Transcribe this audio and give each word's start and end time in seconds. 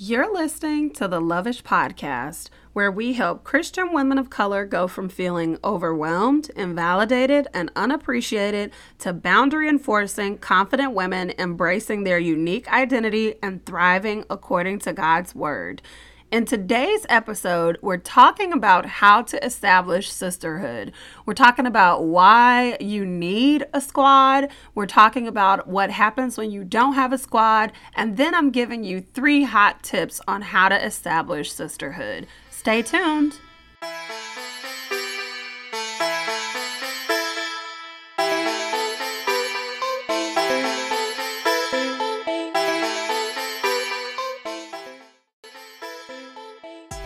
You're 0.00 0.32
listening 0.32 0.92
to 0.92 1.08
the 1.08 1.20
Loveish 1.20 1.64
Podcast, 1.64 2.50
where 2.72 2.88
we 2.88 3.14
help 3.14 3.42
Christian 3.42 3.92
women 3.92 4.16
of 4.16 4.30
color 4.30 4.64
go 4.64 4.86
from 4.86 5.08
feeling 5.08 5.58
overwhelmed, 5.64 6.50
invalidated, 6.50 7.48
and 7.52 7.72
unappreciated 7.74 8.70
to 9.00 9.12
boundary 9.12 9.68
enforcing, 9.68 10.38
confident 10.38 10.92
women 10.92 11.32
embracing 11.36 12.04
their 12.04 12.20
unique 12.20 12.72
identity 12.72 13.34
and 13.42 13.66
thriving 13.66 14.24
according 14.30 14.78
to 14.78 14.92
God's 14.92 15.34
Word. 15.34 15.82
In 16.30 16.44
today's 16.44 17.06
episode, 17.08 17.78
we're 17.80 17.96
talking 17.96 18.52
about 18.52 18.84
how 18.84 19.22
to 19.22 19.42
establish 19.42 20.12
sisterhood. 20.12 20.92
We're 21.24 21.32
talking 21.32 21.64
about 21.64 22.04
why 22.04 22.76
you 22.80 23.06
need 23.06 23.64
a 23.72 23.80
squad. 23.80 24.48
We're 24.74 24.84
talking 24.84 25.26
about 25.26 25.68
what 25.68 25.90
happens 25.90 26.36
when 26.36 26.50
you 26.50 26.64
don't 26.64 26.92
have 26.92 27.14
a 27.14 27.18
squad. 27.18 27.72
And 27.94 28.18
then 28.18 28.34
I'm 28.34 28.50
giving 28.50 28.84
you 28.84 29.00
three 29.14 29.44
hot 29.44 29.82
tips 29.82 30.20
on 30.28 30.42
how 30.42 30.68
to 30.68 30.84
establish 30.84 31.50
sisterhood. 31.50 32.26
Stay 32.50 32.82
tuned. 32.82 33.38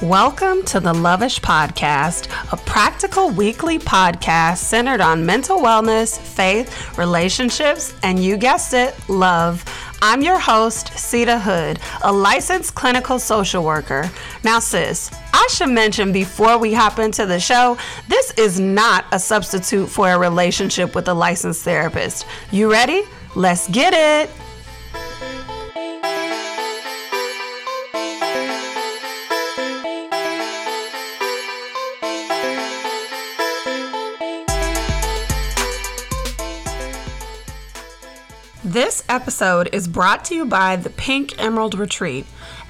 Welcome 0.03 0.65
to 0.65 0.81
the 0.81 0.93
Loveish 0.93 1.41
Podcast, 1.41 2.27
a 2.53 2.57
practical 2.57 3.31
weekly 3.31 3.79
podcast 3.79 4.57
centered 4.57 5.01
on 5.01 5.25
mental 5.25 5.61
wellness, 5.61 6.19
faith, 6.19 6.99
relationships, 6.99 7.95
and 8.03 8.19
you 8.19 8.37
guessed 8.37 8.75
it, 8.75 8.97
love. 9.09 9.65
I'm 10.03 10.21
your 10.21 10.41
host, 10.41 10.89
Seida 10.89 11.41
Hood, 11.41 11.79
a 12.03 12.13
licensed 12.13 12.75
clinical 12.75 13.21
social 13.21 13.63
worker. 13.63 14.11
Now, 14.43 14.59
sis, 14.59 15.09
I 15.33 15.47
should 15.53 15.71
mention 15.71 16.11
before 16.11 16.59
we 16.59 16.75
hop 16.75 16.99
into 16.99 17.25
the 17.25 17.39
show, 17.39 17.79
this 18.09 18.33
is 18.33 18.59
not 18.59 19.05
a 19.13 19.21
substitute 19.21 19.89
for 19.89 20.11
a 20.11 20.19
relationship 20.19 20.97
with 20.97 21.07
a 21.07 21.15
licensed 21.15 21.63
therapist. 21.63 22.27
You 22.51 22.73
ready? 22.73 23.05
Let's 23.37 23.69
get 23.69 23.95
it. 23.95 24.29
This 38.93 39.05
episode 39.09 39.71
is 39.73 39.89
brought 39.89 40.23
to 40.27 40.35
you 40.35 40.45
by 40.45 40.77
the 40.77 40.91
Pink 40.91 41.41
Emerald 41.43 41.75
Retreat. 41.75 42.27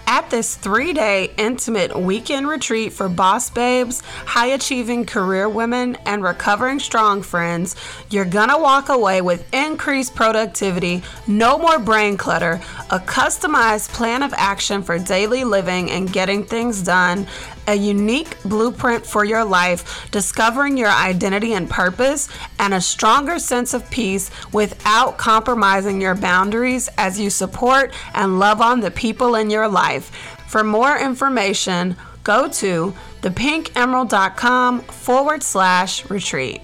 At 0.06 0.31
this 0.31 0.55
three 0.55 0.92
day 0.92 1.33
intimate 1.37 1.98
weekend 1.98 2.47
retreat 2.47 2.92
for 2.92 3.09
boss 3.09 3.51
babes, 3.51 4.03
high 4.25 4.47
achieving 4.47 5.05
career 5.05 5.48
women, 5.48 5.97
and 6.06 6.23
recovering 6.23 6.79
strong 6.79 7.23
friends, 7.23 7.75
you're 8.09 8.25
gonna 8.25 8.56
walk 8.56 8.89
away 8.89 9.20
with 9.20 9.53
increased 9.53 10.14
productivity, 10.14 11.03
no 11.27 11.59
more 11.59 11.81
brain 11.81 12.17
clutter, 12.17 12.61
a 12.91 13.01
customized 13.01 13.89
plan 13.89 14.23
of 14.23 14.33
action 14.36 14.81
for 14.84 15.01
daily 15.01 15.42
living 15.42 15.91
and 15.91 16.12
getting 16.12 16.45
things 16.45 16.83
done, 16.83 17.27
a 17.67 17.75
unique 17.75 18.41
blueprint 18.43 19.07
for 19.07 19.25
your 19.25 19.45
life, 19.45 20.11
discovering 20.11 20.77
your 20.77 20.91
identity 20.91 21.55
and 21.55 21.69
purpose, 21.69 22.29
and 22.59 22.75
a 22.75 22.81
stronger 22.81 23.39
sense 23.39 23.75
of 23.75 23.89
peace 23.91 24.31
without 24.53 25.19
compromising 25.19 26.01
your 26.01 26.15
boundaries 26.15 26.89
as 26.99 27.19
you 27.19 27.31
support 27.31 27.93
and 28.15 28.39
love 28.39 28.61
on 28.61 28.81
the 28.81 28.91
people 28.91 29.35
in 29.35 29.51
your 29.51 29.69
life. 29.69 30.11
For 30.47 30.63
more 30.65 30.99
information, 30.99 31.97
go 32.25 32.49
to 32.49 32.95
thepinkemerald.com 33.23 34.81
forward 34.81 35.43
slash 35.43 36.09
retreat. 36.11 36.61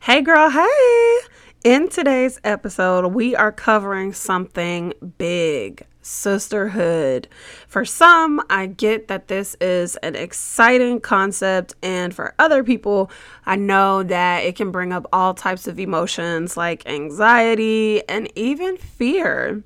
Hey, 0.00 0.22
girl, 0.22 0.48
hey! 0.48 1.18
In 1.64 1.88
today's 1.88 2.40
episode, 2.44 3.08
we 3.12 3.36
are 3.36 3.52
covering 3.52 4.12
something 4.12 4.94
big 5.18 5.84
sisterhood. 6.08 7.28
For 7.68 7.84
some, 7.84 8.42
I 8.48 8.66
get 8.66 9.08
that 9.08 9.28
this 9.28 9.56
is 9.60 9.96
an 9.96 10.16
exciting 10.16 11.00
concept, 11.00 11.74
and 11.82 12.14
for 12.14 12.34
other 12.38 12.64
people, 12.64 13.10
I 13.46 13.56
know 13.56 14.02
that 14.02 14.44
it 14.44 14.56
can 14.56 14.70
bring 14.70 14.92
up 14.92 15.06
all 15.12 15.34
types 15.34 15.66
of 15.68 15.78
emotions 15.78 16.56
like 16.56 16.86
anxiety 16.88 18.02
and 18.08 18.30
even 18.36 18.76
fear. 18.76 19.62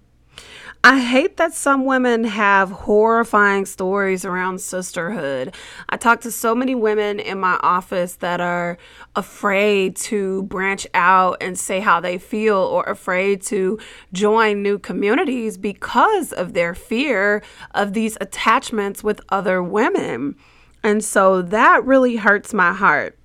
I 0.85 0.99
hate 0.99 1.37
that 1.37 1.55
some 1.55 1.85
women 1.85 2.25
have 2.25 2.73
horrifying 2.73 3.67
stories 3.67 4.25
around 4.25 4.61
sisterhood. 4.61 5.55
I 5.89 5.97
talk 5.97 6.23
to 6.23 6.33
so 6.33 6.57
many 6.57 6.75
women 6.75 7.21
in 7.21 7.39
my 7.39 7.57
office 7.63 8.17
that 8.17 8.41
are 8.41 8.79
afraid 9.15 9.95
to 9.97 10.43
branch 10.45 10.89
out 10.93 11.37
and 11.41 11.57
say 11.57 11.79
how 11.79 12.01
they 12.01 12.19
feel 12.19 12.57
or 12.57 12.83
afraid 12.83 13.43
to 13.43 13.79
join 14.13 14.61
new 14.61 14.77
communities 14.77 15.57
because 15.57 16.33
of 16.33 16.53
their 16.53 16.75
fear 16.75 17.45
of 17.77 17.93
these 17.93 18.19
attachments 18.21 19.05
with 19.05 19.21
other 19.29 19.63
women. 19.63 20.35
And 20.83 21.05
so 21.05 21.43
that 21.43 21.85
really 21.85 22.17
hurts 22.17 22.53
my 22.53 22.73
heart. 22.73 23.17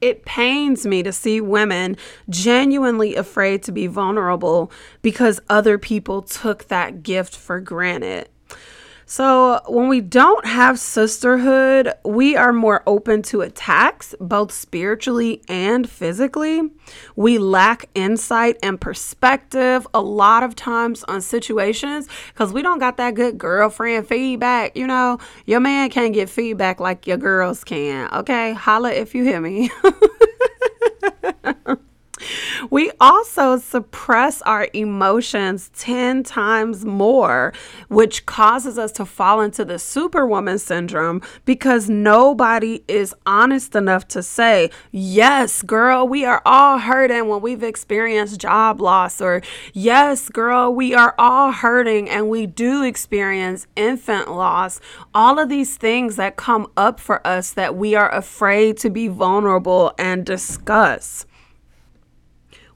It 0.00 0.24
pains 0.24 0.86
me 0.86 1.02
to 1.02 1.12
see 1.12 1.40
women 1.40 1.96
genuinely 2.28 3.16
afraid 3.16 3.62
to 3.64 3.72
be 3.72 3.86
vulnerable 3.86 4.70
because 5.02 5.40
other 5.48 5.78
people 5.78 6.22
took 6.22 6.68
that 6.68 7.02
gift 7.02 7.36
for 7.36 7.60
granted. 7.60 8.28
So, 9.08 9.60
when 9.68 9.86
we 9.86 10.00
don't 10.00 10.44
have 10.44 10.80
sisterhood, 10.80 11.92
we 12.04 12.34
are 12.34 12.52
more 12.52 12.82
open 12.88 13.22
to 13.22 13.42
attacks, 13.42 14.16
both 14.20 14.50
spiritually 14.50 15.42
and 15.48 15.88
physically. 15.88 16.72
We 17.14 17.38
lack 17.38 17.88
insight 17.94 18.56
and 18.64 18.80
perspective 18.80 19.86
a 19.94 20.00
lot 20.00 20.42
of 20.42 20.56
times 20.56 21.04
on 21.04 21.20
situations 21.20 22.08
because 22.34 22.52
we 22.52 22.62
don't 22.62 22.80
got 22.80 22.96
that 22.96 23.14
good 23.14 23.38
girlfriend 23.38 24.08
feedback. 24.08 24.76
You 24.76 24.88
know, 24.88 25.18
your 25.44 25.60
man 25.60 25.88
can't 25.90 26.12
get 26.12 26.28
feedback 26.28 26.80
like 26.80 27.06
your 27.06 27.16
girls 27.16 27.62
can. 27.62 28.12
Okay, 28.12 28.54
holla 28.54 28.90
if 28.90 29.14
you 29.14 29.22
hear 29.22 29.40
me. 29.40 29.70
We 32.70 32.90
also 33.00 33.58
suppress 33.58 34.42
our 34.42 34.68
emotions 34.72 35.70
10 35.76 36.22
times 36.24 36.84
more, 36.84 37.52
which 37.88 38.26
causes 38.26 38.78
us 38.78 38.92
to 38.92 39.04
fall 39.04 39.40
into 39.40 39.64
the 39.64 39.78
superwoman 39.78 40.58
syndrome 40.58 41.22
because 41.44 41.88
nobody 41.88 42.82
is 42.88 43.14
honest 43.24 43.74
enough 43.76 44.08
to 44.08 44.22
say, 44.22 44.70
Yes, 44.90 45.62
girl, 45.62 46.08
we 46.08 46.24
are 46.24 46.42
all 46.44 46.78
hurting 46.78 47.28
when 47.28 47.40
we've 47.40 47.62
experienced 47.62 48.40
job 48.40 48.80
loss, 48.80 49.20
or 49.20 49.42
Yes, 49.72 50.28
girl, 50.28 50.74
we 50.74 50.94
are 50.94 51.14
all 51.18 51.52
hurting 51.52 52.08
and 52.08 52.28
we 52.28 52.46
do 52.46 52.82
experience 52.82 53.66
infant 53.76 54.30
loss. 54.30 54.80
All 55.14 55.38
of 55.38 55.48
these 55.48 55.76
things 55.76 56.16
that 56.16 56.36
come 56.36 56.66
up 56.76 56.98
for 57.00 57.24
us 57.26 57.52
that 57.52 57.76
we 57.76 57.94
are 57.94 58.12
afraid 58.12 58.76
to 58.78 58.90
be 58.90 59.08
vulnerable 59.08 59.92
and 59.98 60.24
discuss. 60.26 61.26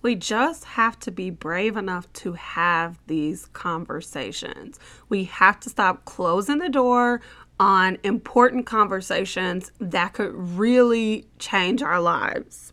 We 0.03 0.15
just 0.15 0.65
have 0.65 0.99
to 1.01 1.11
be 1.11 1.31
brave 1.31 1.77
enough 1.77 2.11
to 2.15 2.33
have 2.33 2.99
these 3.07 3.47
conversations. 3.47 4.79
We 5.09 5.25
have 5.25 5.61
to 5.61 5.69
stop 5.69 6.05
closing 6.07 6.59
the 6.59 6.71
door 6.71 7.21
on 7.59 7.99
important 8.03 8.65
conversations 8.65 9.71
that 9.79 10.15
could 10.15 10.35
really 10.35 11.27
change 11.39 11.83
our 11.83 12.01
lives. 12.01 12.73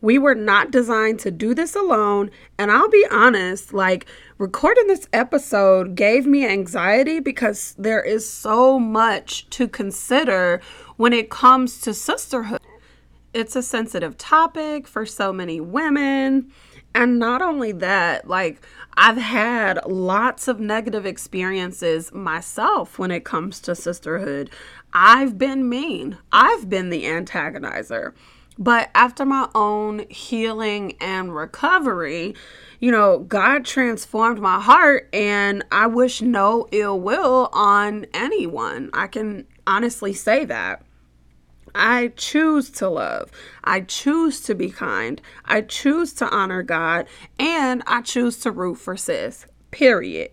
We 0.00 0.18
were 0.18 0.34
not 0.34 0.70
designed 0.70 1.20
to 1.20 1.30
do 1.30 1.54
this 1.54 1.74
alone. 1.74 2.30
And 2.58 2.70
I'll 2.70 2.90
be 2.90 3.06
honest, 3.10 3.72
like 3.72 4.06
recording 4.36 4.88
this 4.88 5.08
episode 5.12 5.94
gave 5.94 6.26
me 6.26 6.46
anxiety 6.46 7.20
because 7.20 7.74
there 7.78 8.02
is 8.02 8.28
so 8.28 8.78
much 8.78 9.48
to 9.50 9.68
consider 9.68 10.60
when 10.96 11.12
it 11.12 11.30
comes 11.30 11.80
to 11.82 11.94
sisterhood. 11.94 12.60
It's 13.34 13.56
a 13.56 13.62
sensitive 13.62 14.16
topic 14.16 14.86
for 14.86 15.04
so 15.04 15.32
many 15.32 15.60
women. 15.60 16.52
And 16.94 17.18
not 17.18 17.42
only 17.42 17.72
that, 17.72 18.28
like 18.28 18.64
I've 18.96 19.16
had 19.16 19.84
lots 19.86 20.46
of 20.46 20.60
negative 20.60 21.04
experiences 21.04 22.12
myself 22.12 22.96
when 22.96 23.10
it 23.10 23.24
comes 23.24 23.58
to 23.62 23.74
sisterhood. 23.74 24.50
I've 24.92 25.36
been 25.36 25.68
mean, 25.68 26.16
I've 26.30 26.70
been 26.70 26.90
the 26.90 27.02
antagonizer. 27.04 28.14
But 28.56 28.90
after 28.94 29.24
my 29.24 29.48
own 29.52 30.08
healing 30.10 30.96
and 31.00 31.34
recovery, 31.34 32.36
you 32.78 32.92
know, 32.92 33.18
God 33.18 33.64
transformed 33.64 34.40
my 34.40 34.60
heart, 34.60 35.08
and 35.12 35.64
I 35.72 35.88
wish 35.88 36.22
no 36.22 36.68
ill 36.70 37.00
will 37.00 37.48
on 37.52 38.06
anyone. 38.14 38.90
I 38.92 39.08
can 39.08 39.46
honestly 39.66 40.12
say 40.12 40.44
that. 40.44 40.82
I 41.74 42.08
choose 42.16 42.70
to 42.70 42.88
love. 42.88 43.30
I 43.64 43.80
choose 43.80 44.40
to 44.42 44.54
be 44.54 44.70
kind. 44.70 45.20
I 45.44 45.62
choose 45.62 46.12
to 46.14 46.28
honor 46.28 46.62
God. 46.62 47.06
And 47.38 47.82
I 47.86 48.02
choose 48.02 48.38
to 48.40 48.50
root 48.50 48.76
for 48.76 48.96
sis. 48.96 49.46
period. 49.70 50.30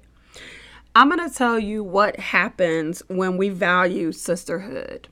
I'm 0.96 1.10
going 1.10 1.28
to 1.28 1.36
tell 1.36 1.58
you 1.58 1.84
what 1.84 2.20
happens 2.20 3.02
when 3.08 3.38
we 3.38 3.50
value 3.50 4.12
sisterhood. 4.12 5.08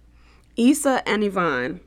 Issa 0.57 1.01
and 1.07 1.23
Yvonne, 1.23 1.79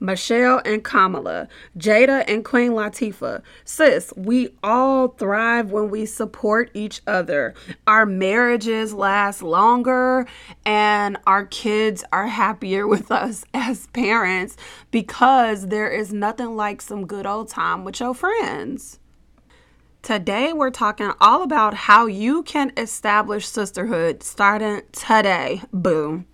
Michelle 0.00 0.62
and 0.64 0.82
Kamala, 0.82 1.46
Jada 1.78 2.24
and 2.26 2.44
Queen 2.44 2.72
Latifah. 2.72 3.42
Sis, 3.64 4.12
we 4.16 4.48
all 4.62 5.08
thrive 5.08 5.70
when 5.70 5.90
we 5.90 6.06
support 6.06 6.70
each 6.74 7.02
other. 7.06 7.54
Our 7.86 8.06
marriages 8.06 8.94
last 8.94 9.42
longer 9.42 10.26
and 10.64 11.18
our 11.26 11.44
kids 11.44 12.02
are 12.12 12.26
happier 12.26 12.86
with 12.88 13.12
us 13.12 13.44
as 13.52 13.86
parents 13.88 14.56
because 14.90 15.68
there 15.68 15.88
is 15.88 16.12
nothing 16.12 16.56
like 16.56 16.80
some 16.80 17.06
good 17.06 17.26
old 17.26 17.48
time 17.48 17.84
with 17.84 18.00
your 18.00 18.14
friends. 18.14 18.98
Today, 20.02 20.54
we're 20.54 20.70
talking 20.70 21.12
all 21.20 21.42
about 21.42 21.74
how 21.74 22.06
you 22.06 22.42
can 22.42 22.72
establish 22.78 23.46
sisterhood 23.46 24.22
starting 24.22 24.80
today. 24.92 25.60
Boom. 25.74 26.26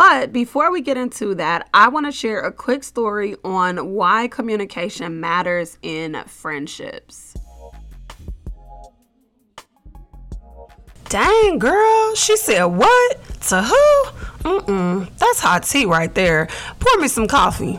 But 0.00 0.32
before 0.32 0.72
we 0.72 0.80
get 0.80 0.96
into 0.96 1.34
that, 1.34 1.68
I 1.74 1.88
want 1.88 2.06
to 2.06 2.12
share 2.12 2.40
a 2.40 2.50
quick 2.50 2.84
story 2.84 3.36
on 3.44 3.92
why 3.92 4.28
communication 4.28 5.20
matters 5.20 5.76
in 5.82 6.24
friendships. 6.26 7.36
Dang, 11.10 11.58
girl, 11.58 12.14
she 12.14 12.38
said 12.38 12.64
what? 12.64 13.18
To 13.48 13.60
who? 13.60 14.04
Mm-mm, 14.48 15.18
that's 15.18 15.38
hot 15.38 15.64
tea 15.64 15.84
right 15.84 16.14
there. 16.14 16.48
Pour 16.78 16.98
me 16.98 17.06
some 17.06 17.26
coffee. 17.26 17.78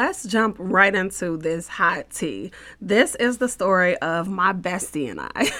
Let's 0.00 0.24
jump 0.24 0.56
right 0.58 0.94
into 0.94 1.36
this 1.36 1.68
hot 1.68 2.08
tea. 2.08 2.50
This 2.80 3.16
is 3.16 3.36
the 3.36 3.50
story 3.50 3.98
of 3.98 4.28
my 4.28 4.54
bestie 4.54 5.10
and 5.10 5.20
I. 5.20 5.50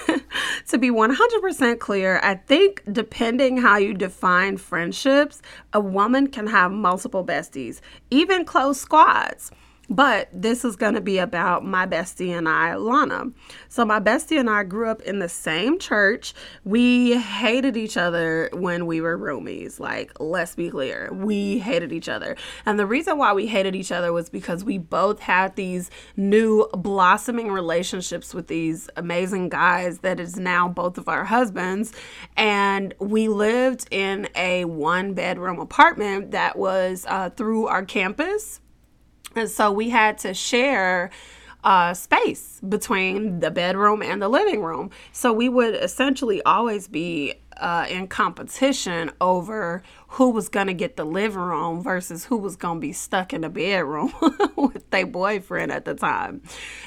to 0.69 0.79
be 0.79 0.89
100% 0.89 1.77
clear, 1.77 2.19
I 2.23 2.33
think 2.33 2.81
depending 2.91 3.57
how 3.57 3.77
you 3.77 3.93
define 3.93 4.57
friendships, 4.57 5.43
a 5.73 5.79
woman 5.79 6.25
can 6.25 6.47
have 6.47 6.71
multiple 6.71 7.23
besties, 7.23 7.81
even 8.09 8.43
close 8.43 8.81
squads. 8.81 9.51
But 9.91 10.29
this 10.31 10.63
is 10.63 10.77
going 10.77 10.93
to 10.93 11.01
be 11.01 11.17
about 11.17 11.65
my 11.65 11.85
bestie 11.85 12.29
and 12.29 12.47
I, 12.47 12.75
Lana. 12.75 13.25
So, 13.67 13.83
my 13.83 13.99
bestie 13.99 14.39
and 14.39 14.49
I 14.49 14.63
grew 14.63 14.87
up 14.87 15.01
in 15.01 15.19
the 15.19 15.27
same 15.27 15.79
church. 15.79 16.33
We 16.63 17.17
hated 17.19 17.75
each 17.75 17.97
other 17.97 18.49
when 18.53 18.85
we 18.85 19.01
were 19.01 19.17
roomies. 19.17 19.81
Like, 19.81 20.17
let's 20.17 20.55
be 20.55 20.69
clear, 20.69 21.09
we 21.11 21.59
hated 21.59 21.91
each 21.91 22.07
other. 22.07 22.37
And 22.65 22.79
the 22.79 22.85
reason 22.85 23.17
why 23.17 23.33
we 23.33 23.47
hated 23.47 23.75
each 23.75 23.91
other 23.91 24.13
was 24.13 24.29
because 24.29 24.63
we 24.63 24.77
both 24.77 25.19
had 25.19 25.57
these 25.57 25.91
new 26.15 26.69
blossoming 26.73 27.51
relationships 27.51 28.33
with 28.33 28.47
these 28.47 28.89
amazing 28.95 29.49
guys 29.49 29.99
that 29.99 30.21
is 30.21 30.37
now 30.37 30.69
both 30.69 30.97
of 30.97 31.09
our 31.09 31.25
husbands. 31.25 31.91
And 32.37 32.93
we 32.99 33.27
lived 33.27 33.89
in 33.91 34.29
a 34.35 34.63
one 34.63 35.15
bedroom 35.15 35.59
apartment 35.59 36.31
that 36.31 36.57
was 36.57 37.05
uh, 37.09 37.31
through 37.31 37.67
our 37.67 37.83
campus 37.83 38.61
and 39.35 39.49
so 39.49 39.71
we 39.71 39.89
had 39.89 40.17
to 40.19 40.33
share 40.33 41.09
uh, 41.63 41.93
space 41.93 42.59
between 42.67 43.39
the 43.39 43.51
bedroom 43.51 44.01
and 44.01 44.21
the 44.21 44.29
living 44.29 44.61
room. 44.61 44.89
So 45.11 45.31
we 45.31 45.49
would 45.49 45.75
essentially 45.75 46.41
always 46.43 46.87
be 46.87 47.35
uh, 47.57 47.85
in 47.89 48.07
competition 48.07 49.11
over 49.21 49.83
who 50.11 50.29
was 50.29 50.49
going 50.49 50.67
to 50.67 50.73
get 50.73 50.97
the 50.97 51.05
living 51.05 51.39
room 51.39 51.81
versus 51.81 52.25
who 52.25 52.35
was 52.35 52.57
going 52.57 52.77
to 52.77 52.81
be 52.81 52.91
stuck 52.91 53.31
in 53.31 53.41
the 53.41 53.49
bedroom 53.49 54.13
with 54.57 54.89
their 54.89 55.05
boyfriend 55.05 55.71
at 55.71 55.85
the 55.85 55.93
time. 55.93 56.41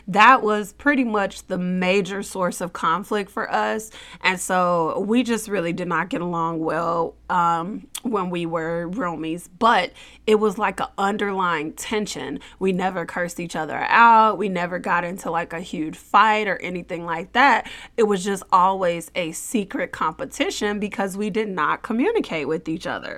That 0.06 0.42
was 0.42 0.74
pretty 0.74 1.04
much 1.04 1.46
the 1.46 1.56
major 1.56 2.22
source 2.22 2.60
of 2.60 2.74
conflict 2.74 3.30
for 3.30 3.50
us. 3.50 3.90
And 4.20 4.38
so 4.38 5.00
we 5.00 5.22
just 5.22 5.48
really 5.48 5.72
did 5.72 5.88
not 5.88 6.10
get 6.10 6.20
along 6.20 6.58
well 6.58 7.14
um, 7.30 7.86
when 8.02 8.28
we 8.28 8.44
were 8.44 8.90
roomies. 8.90 9.48
But 9.58 9.92
it 10.26 10.36
was 10.36 10.58
like 10.58 10.80
an 10.80 10.88
underlying 10.98 11.72
tension. 11.72 12.40
We 12.58 12.72
never 12.72 13.06
cursed 13.06 13.40
each 13.40 13.56
other 13.56 13.78
out, 13.88 14.36
we 14.36 14.50
never 14.50 14.78
got 14.78 15.04
into 15.04 15.30
like 15.30 15.54
a 15.54 15.60
huge 15.60 15.96
fight 15.96 16.46
or 16.46 16.56
anything 16.58 17.06
like 17.06 17.32
that. 17.32 17.70
It 17.96 18.02
was 18.02 18.22
just 18.22 18.42
always 18.52 19.10
a 19.14 19.32
secret 19.32 19.92
competition 19.92 20.78
because 20.78 21.16
we 21.16 21.30
did 21.30 21.48
not 21.48 21.82
communicate 21.82 22.48
with 22.48 22.68
each 22.68 22.86
other. 22.86 23.13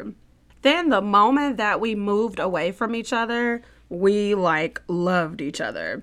Then 0.62 0.88
the 0.88 1.02
moment 1.02 1.58
that 1.58 1.81
we 1.81 1.94
moved 1.94 2.38
away 2.38 2.72
from 2.72 2.94
each 2.94 3.12
other, 3.12 3.62
we 3.88 4.34
like 4.34 4.82
loved 4.88 5.40
each 5.40 5.60
other. 5.60 6.02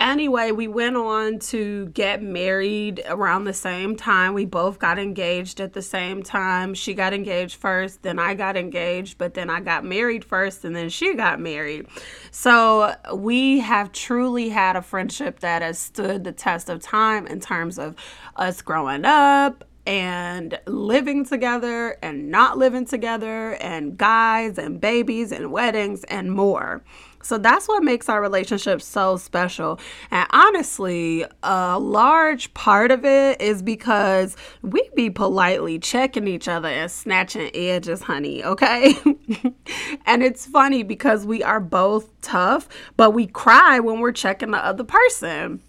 Anyway, 0.00 0.50
we 0.50 0.66
went 0.66 0.96
on 0.96 1.38
to 1.38 1.86
get 1.86 2.20
married 2.20 3.00
around 3.06 3.44
the 3.44 3.54
same 3.54 3.96
time. 3.96 4.34
We 4.34 4.44
both 4.44 4.80
got 4.80 4.98
engaged 4.98 5.60
at 5.60 5.72
the 5.72 5.82
same 5.82 6.22
time. 6.22 6.74
She 6.74 6.94
got 6.94 7.14
engaged 7.14 7.56
first, 7.56 8.02
then 8.02 8.18
I 8.18 8.34
got 8.34 8.56
engaged, 8.56 9.18
but 9.18 9.34
then 9.34 9.48
I 9.48 9.60
got 9.60 9.84
married 9.84 10.24
first, 10.24 10.64
and 10.64 10.74
then 10.74 10.88
she 10.88 11.14
got 11.14 11.40
married. 11.40 11.86
So 12.32 12.94
we 13.14 13.60
have 13.60 13.92
truly 13.92 14.48
had 14.48 14.74
a 14.74 14.82
friendship 14.82 15.40
that 15.40 15.62
has 15.62 15.78
stood 15.78 16.24
the 16.24 16.32
test 16.32 16.68
of 16.68 16.82
time 16.82 17.26
in 17.28 17.38
terms 17.38 17.78
of 17.78 17.94
us 18.36 18.60
growing 18.62 19.04
up, 19.04 19.64
and 19.86 20.58
living 20.66 21.24
together 21.24 21.98
and 22.02 22.30
not 22.30 22.56
living 22.58 22.86
together 22.86 23.54
and 23.54 23.96
guys 23.98 24.58
and 24.58 24.80
babies 24.80 25.32
and 25.32 25.52
weddings 25.52 26.04
and 26.04 26.32
more. 26.32 26.82
So 27.22 27.38
that's 27.38 27.66
what 27.68 27.82
makes 27.82 28.10
our 28.10 28.20
relationship 28.20 28.82
so 28.82 29.16
special. 29.16 29.80
And 30.10 30.26
honestly, 30.30 31.24
a 31.42 31.78
large 31.78 32.52
part 32.52 32.90
of 32.90 33.04
it 33.06 33.40
is 33.40 33.62
because 33.62 34.36
we 34.60 34.90
be 34.94 35.08
politely 35.08 35.78
checking 35.78 36.28
each 36.28 36.48
other 36.48 36.68
and 36.68 36.90
snatching 36.90 37.50
edges, 37.54 38.02
honey, 38.02 38.44
okay? 38.44 38.94
and 40.06 40.22
it's 40.22 40.44
funny 40.44 40.82
because 40.82 41.24
we 41.24 41.42
are 41.42 41.60
both 41.60 42.10
tough, 42.20 42.68
but 42.98 43.12
we 43.12 43.26
cry 43.26 43.80
when 43.80 44.00
we're 44.00 44.12
checking 44.12 44.50
the 44.50 44.64
other 44.64 44.84
person. 44.84 45.62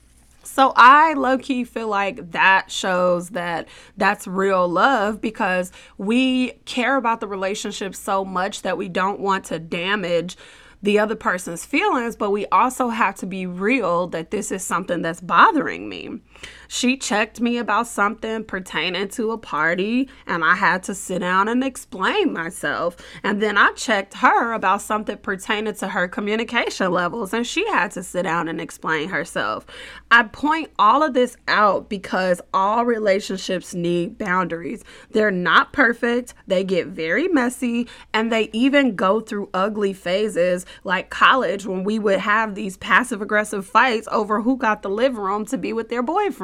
So 0.46 0.74
I 0.76 1.14
low 1.14 1.38
key 1.38 1.64
feel 1.64 1.88
like 1.88 2.32
that 2.32 2.72
shows 2.72 3.30
that 3.30 3.68
that's 3.98 4.28
real 4.28 4.68
love 4.68 5.20
because 5.20 5.72
we 5.98 6.52
care 6.66 6.98
about 6.98 7.20
the 7.20 7.28
relationship 7.28 7.96
so 7.96 8.24
much 8.24 8.62
that 8.62 8.78
we 8.78 8.88
don't 8.88 9.20
want 9.20 9.46
to 9.46 9.60
damage 9.60 10.38
the 10.84 11.00
other 11.00 11.16
person's 11.16 11.66
feelings, 11.66 12.16
but 12.16 12.30
we 12.30 12.46
also 12.48 12.90
have 12.90 13.16
to 13.16 13.26
be 13.26 13.46
real 13.46 14.08
that 14.08 14.32
this 14.32 14.52
is 14.52 14.64
something 14.64 15.02
that's 15.02 15.20
bothering 15.20 15.90
me. 15.90 16.20
She 16.68 16.98
checked 16.98 17.40
me 17.40 17.58
about 17.58 17.88
something 17.88 18.44
pertaining 18.44 19.08
to 19.10 19.32
a 19.32 19.38
party, 19.38 20.10
and 20.28 20.44
I 20.44 20.56
had 20.56 20.84
to 20.84 20.96
sit 20.96 21.20
down 21.20 21.48
and 21.48 21.64
explain 21.64 22.34
myself. 22.34 22.98
And 23.24 23.42
then 23.42 23.58
I 23.58 23.72
checked 23.72 24.16
her 24.16 24.54
about 24.54 24.82
something 24.82 25.18
pertaining 25.18 25.76
to 25.76 25.88
her 25.90 26.08
communication 26.08 26.92
levels, 26.92 27.34
and 27.34 27.46
she 27.46 27.68
had 27.70 27.92
to 27.92 28.04
sit 28.04 28.24
down 28.24 28.48
and 28.48 28.60
explain 28.60 29.10
herself. 29.10 29.66
I 30.12 30.24
point 30.24 30.72
all 30.78 31.04
of 31.04 31.14
this 31.14 31.38
out 31.48 31.90
because 31.90 32.42
all 32.54 32.86
relationships 32.86 33.74
need 33.74 34.18
boundaries. 34.18 34.84
They're 35.12 35.32
not 35.32 35.74
perfect, 35.74 36.34
they 36.48 36.64
get 36.64 36.88
very 36.88 37.28
messy, 37.28 37.88
and 38.14 38.32
they 38.32 38.50
even 38.52 38.96
go 38.96 39.20
through 39.20 39.50
ugly 39.54 39.94
phases 39.94 40.66
like 40.84 41.10
college 41.10 41.66
when 41.66 41.84
we 41.84 42.00
would 42.00 42.20
have 42.20 42.56
these 42.56 42.78
passive 42.78 43.22
aggressive 43.22 43.66
fights 43.66 44.08
over 44.12 44.42
who 44.42 44.58
got 44.58 44.82
the 44.82 44.90
living 44.90 45.22
room 45.22 45.46
to 45.46 45.58
be 45.58 45.74
with 45.74 45.90
their 45.90 46.04
boyfriend. 46.04 46.35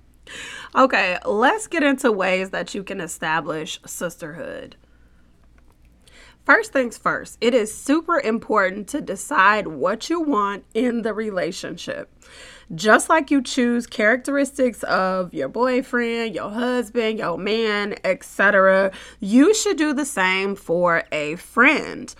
okay, 0.76 1.18
let's 1.24 1.66
get 1.66 1.82
into 1.82 2.12
ways 2.12 2.50
that 2.50 2.74
you 2.74 2.82
can 2.82 3.00
establish 3.00 3.80
sisterhood. 3.86 4.76
First 6.44 6.72
things 6.72 6.98
first, 6.98 7.38
it 7.40 7.54
is 7.54 7.72
super 7.72 8.18
important 8.18 8.88
to 8.88 9.00
decide 9.00 9.68
what 9.68 10.10
you 10.10 10.20
want 10.20 10.64
in 10.74 11.02
the 11.02 11.14
relationship. 11.14 12.10
Just 12.74 13.08
like 13.08 13.30
you 13.30 13.42
choose 13.42 13.86
characteristics 13.86 14.82
of 14.82 15.32
your 15.32 15.48
boyfriend, 15.48 16.34
your 16.34 16.50
husband, 16.50 17.20
your 17.20 17.38
man, 17.38 17.94
etc., 18.02 18.90
you 19.20 19.54
should 19.54 19.76
do 19.76 19.92
the 19.92 20.04
same 20.04 20.56
for 20.56 21.04
a 21.12 21.36
friend. 21.36 22.12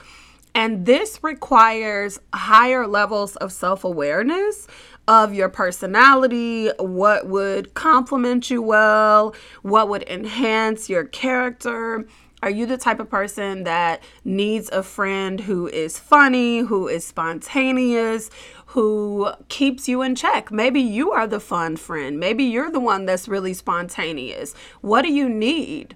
And 0.55 0.87
this 0.87 1.19
requires 1.23 2.21
higher 2.33 2.87
levels 2.87 3.37
of 3.37 3.51
self 3.51 3.83
awareness 3.83 4.69
of 5.12 5.35
your 5.35 5.50
personality, 5.50 6.71
what 6.78 7.26
would 7.26 7.75
complement 7.75 8.49
you 8.49 8.62
well, 8.62 9.35
what 9.61 9.90
would 9.90 10.09
enhance 10.09 10.88
your 10.88 11.04
character. 11.04 12.07
Are 12.42 12.49
you 12.49 12.64
the 12.64 12.78
type 12.78 12.99
of 12.99 13.11
person 13.11 13.64
that 13.64 14.02
needs 14.25 14.71
a 14.71 14.83
friend 14.83 15.40
who 15.40 15.69
is 15.69 15.99
funny, 15.99 16.61
who 16.61 16.88
is 16.88 17.07
spontaneous, 17.07 18.31
who 18.66 19.31
keeps 19.49 19.87
you 19.87 20.00
in 20.00 20.14
check? 20.14 20.50
Maybe 20.50 20.81
you 20.81 21.12
are 21.12 21.26
the 21.26 21.40
fun 21.40 21.76
friend. 21.76 22.19
Maybe 22.19 22.45
you're 22.45 22.73
the 22.73 22.81
one 22.81 23.04
that's 23.04 23.28
really 23.28 23.52
spontaneous. 23.52 24.54
What 24.81 25.02
do 25.02 25.12
you 25.12 25.28
need? 25.28 25.95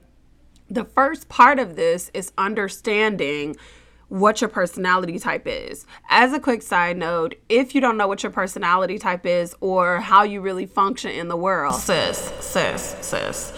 The 0.68 0.84
first 0.84 1.30
part 1.30 1.58
of 1.58 1.74
this 1.74 2.10
is 2.12 2.32
understanding 2.36 3.56
what 4.08 4.40
your 4.40 4.48
personality 4.48 5.18
type 5.18 5.46
is. 5.46 5.86
As 6.08 6.32
a 6.32 6.40
quick 6.40 6.62
side 6.62 6.96
note, 6.96 7.34
if 7.48 7.74
you 7.74 7.80
don't 7.80 7.96
know 7.96 8.06
what 8.06 8.22
your 8.22 8.32
personality 8.32 8.98
type 8.98 9.26
is 9.26 9.54
or 9.60 10.00
how 10.00 10.22
you 10.22 10.40
really 10.40 10.66
function 10.66 11.10
in 11.10 11.28
the 11.28 11.36
world, 11.36 11.74
sis, 11.74 12.32
sis, 12.40 12.96
sis, 13.00 13.52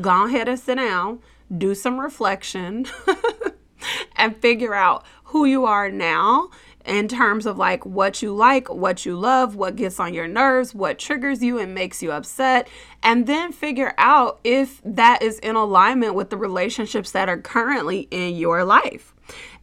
go 0.00 0.26
ahead 0.26 0.48
and 0.48 0.58
sit 0.58 0.76
down, 0.76 1.20
do 1.56 1.74
some 1.74 1.98
reflection, 1.98 2.86
and 4.16 4.36
figure 4.36 4.74
out 4.74 5.04
who 5.24 5.44
you 5.44 5.64
are 5.64 5.90
now 5.90 6.50
in 6.84 7.08
terms 7.08 7.46
of 7.46 7.56
like 7.56 7.84
what 7.86 8.22
you 8.22 8.34
like, 8.34 8.68
what 8.68 9.06
you 9.06 9.16
love, 9.16 9.56
what 9.56 9.76
gets 9.76 9.98
on 9.98 10.12
your 10.12 10.28
nerves, 10.28 10.74
what 10.74 10.98
triggers 10.98 11.42
you 11.42 11.58
and 11.58 11.74
makes 11.74 12.02
you 12.02 12.12
upset, 12.12 12.68
and 13.02 13.26
then 13.26 13.52
figure 13.52 13.94
out 13.96 14.38
if 14.44 14.82
that 14.84 15.22
is 15.22 15.38
in 15.38 15.56
alignment 15.56 16.14
with 16.14 16.30
the 16.30 16.36
relationships 16.36 17.10
that 17.12 17.28
are 17.28 17.38
currently 17.38 18.06
in 18.10 18.36
your 18.36 18.64
life. 18.64 19.13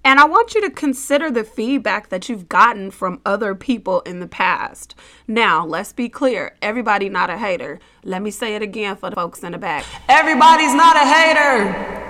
And 0.03 0.20
I 0.20 0.25
want 0.25 0.55
you 0.55 0.62
to 0.62 0.70
consider 0.72 1.29
the 1.29 1.43
feedback 1.43 2.10
that 2.10 2.27
you've 2.27 2.50
gotten 2.50 2.89
from 2.89 3.22
other 3.25 3.53
people 3.53 4.01
in 4.01 4.20
the 4.20 4.27
past. 4.27 4.96
Now, 5.27 5.65
let's 5.65 5.93
be 5.93 6.10
clear 6.10 6.55
everybody 6.62 7.08
not 7.08 7.29
a 7.29 7.38
hater. 7.38 7.79
Let 8.03 8.22
me 8.24 8.31
say 8.31 8.55
it 8.55 8.63
again 8.63 8.96
for 8.96 9.12
the 9.12 9.15
folks 9.15 9.43
in 9.43 9.51
the 9.51 9.60
back. 9.60 9.86
Everybody's 10.10 10.74
not 10.74 10.96
a 10.96 11.05
hater. 11.05 12.08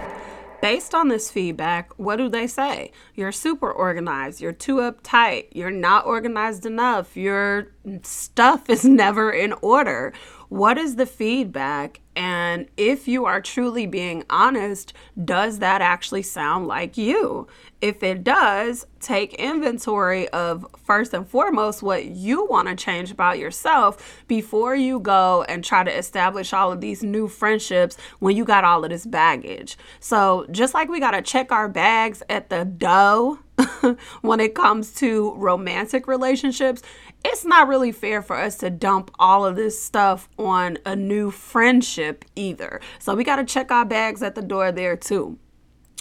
Based 0.62 0.94
on 0.94 1.08
this 1.08 1.32
feedback, 1.32 1.92
what 1.98 2.18
do 2.18 2.30
they 2.30 2.46
say? 2.46 2.92
You're 3.16 3.32
super 3.32 3.72
organized, 3.72 4.42
you're 4.42 4.52
too 4.52 4.76
uptight, 4.76 5.48
you're 5.54 5.72
not 5.72 6.06
organized 6.06 6.68
enough, 6.68 7.18
your 7.18 7.72
stuff 8.04 8.70
is 8.70 8.86
never 9.04 9.32
in 9.32 9.54
order. 9.64 10.14
What 10.52 10.78
is 10.78 10.98
the 10.98 11.06
feedback? 11.06 12.02
And 12.14 12.68
if 12.76 13.08
you 13.08 13.24
are 13.24 13.40
truly 13.40 13.86
being 13.86 14.26
honest, 14.30 14.92
does 15.24 15.60
that 15.60 15.82
actually 15.82 16.24
sound 16.24 16.68
like 16.68 16.98
you? 16.98 17.48
If 17.80 18.04
it 18.04 18.26
does, 18.26 18.86
take 19.00 19.34
inventory 19.36 20.28
of 20.30 20.66
first 20.78 21.14
and 21.14 21.26
foremost 21.26 21.82
what 21.82 22.04
you 22.04 22.46
want 22.48 22.68
to 22.68 22.76
change 22.76 23.12
about 23.12 23.40
yourself 23.40 24.26
before 24.28 24.76
you 24.76 25.00
go 25.00 25.46
and 25.48 25.64
try 25.64 25.86
to 25.86 25.98
establish 25.98 26.52
all 26.52 26.74
of 26.74 26.82
these 26.82 27.02
new 27.02 27.30
friendships 27.30 27.96
when 28.20 28.36
you 28.36 28.44
got 28.44 28.66
all 28.66 28.84
of 28.84 28.90
this 28.90 29.06
baggage. 29.06 29.78
So, 30.02 30.46
just 30.52 30.74
like 30.74 30.90
we 30.90 31.00
got 31.00 31.12
to 31.12 31.22
check 31.22 31.54
our 31.54 31.70
bags 31.70 32.24
at 32.30 32.50
the 32.50 32.66
dough 32.66 33.40
when 34.22 34.40
it 34.40 34.54
comes 34.54 34.94
to 34.96 35.34
romantic 35.36 36.08
relationships, 36.08 36.82
it's 37.24 37.46
not 37.46 37.68
really 37.68 37.92
fair 37.92 38.22
for 38.22 38.36
us 38.36 38.58
to 38.58 38.70
dump 38.70 39.12
all 39.20 39.46
of 39.46 39.56
this 39.56 39.82
stuff 39.82 40.30
on 40.38 40.78
a 40.86 40.96
new 40.96 41.32
friendship 41.32 42.26
either. 42.36 42.82
So, 43.00 43.16
we 43.16 43.24
got 43.24 43.38
to 43.38 43.46
check 43.46 43.72
our 43.72 43.86
bags 43.86 44.22
at 44.24 44.36
the 44.36 44.42
door 44.42 44.72
there 44.72 44.96
too. 44.96 45.38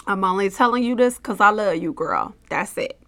I'm 0.07 0.23
only 0.23 0.49
telling 0.49 0.83
you 0.83 0.95
this 0.95 1.17
because 1.17 1.39
I 1.39 1.49
love 1.49 1.75
you, 1.77 1.93
girl. 1.93 2.35
That's 2.49 2.77
it. 2.77 3.01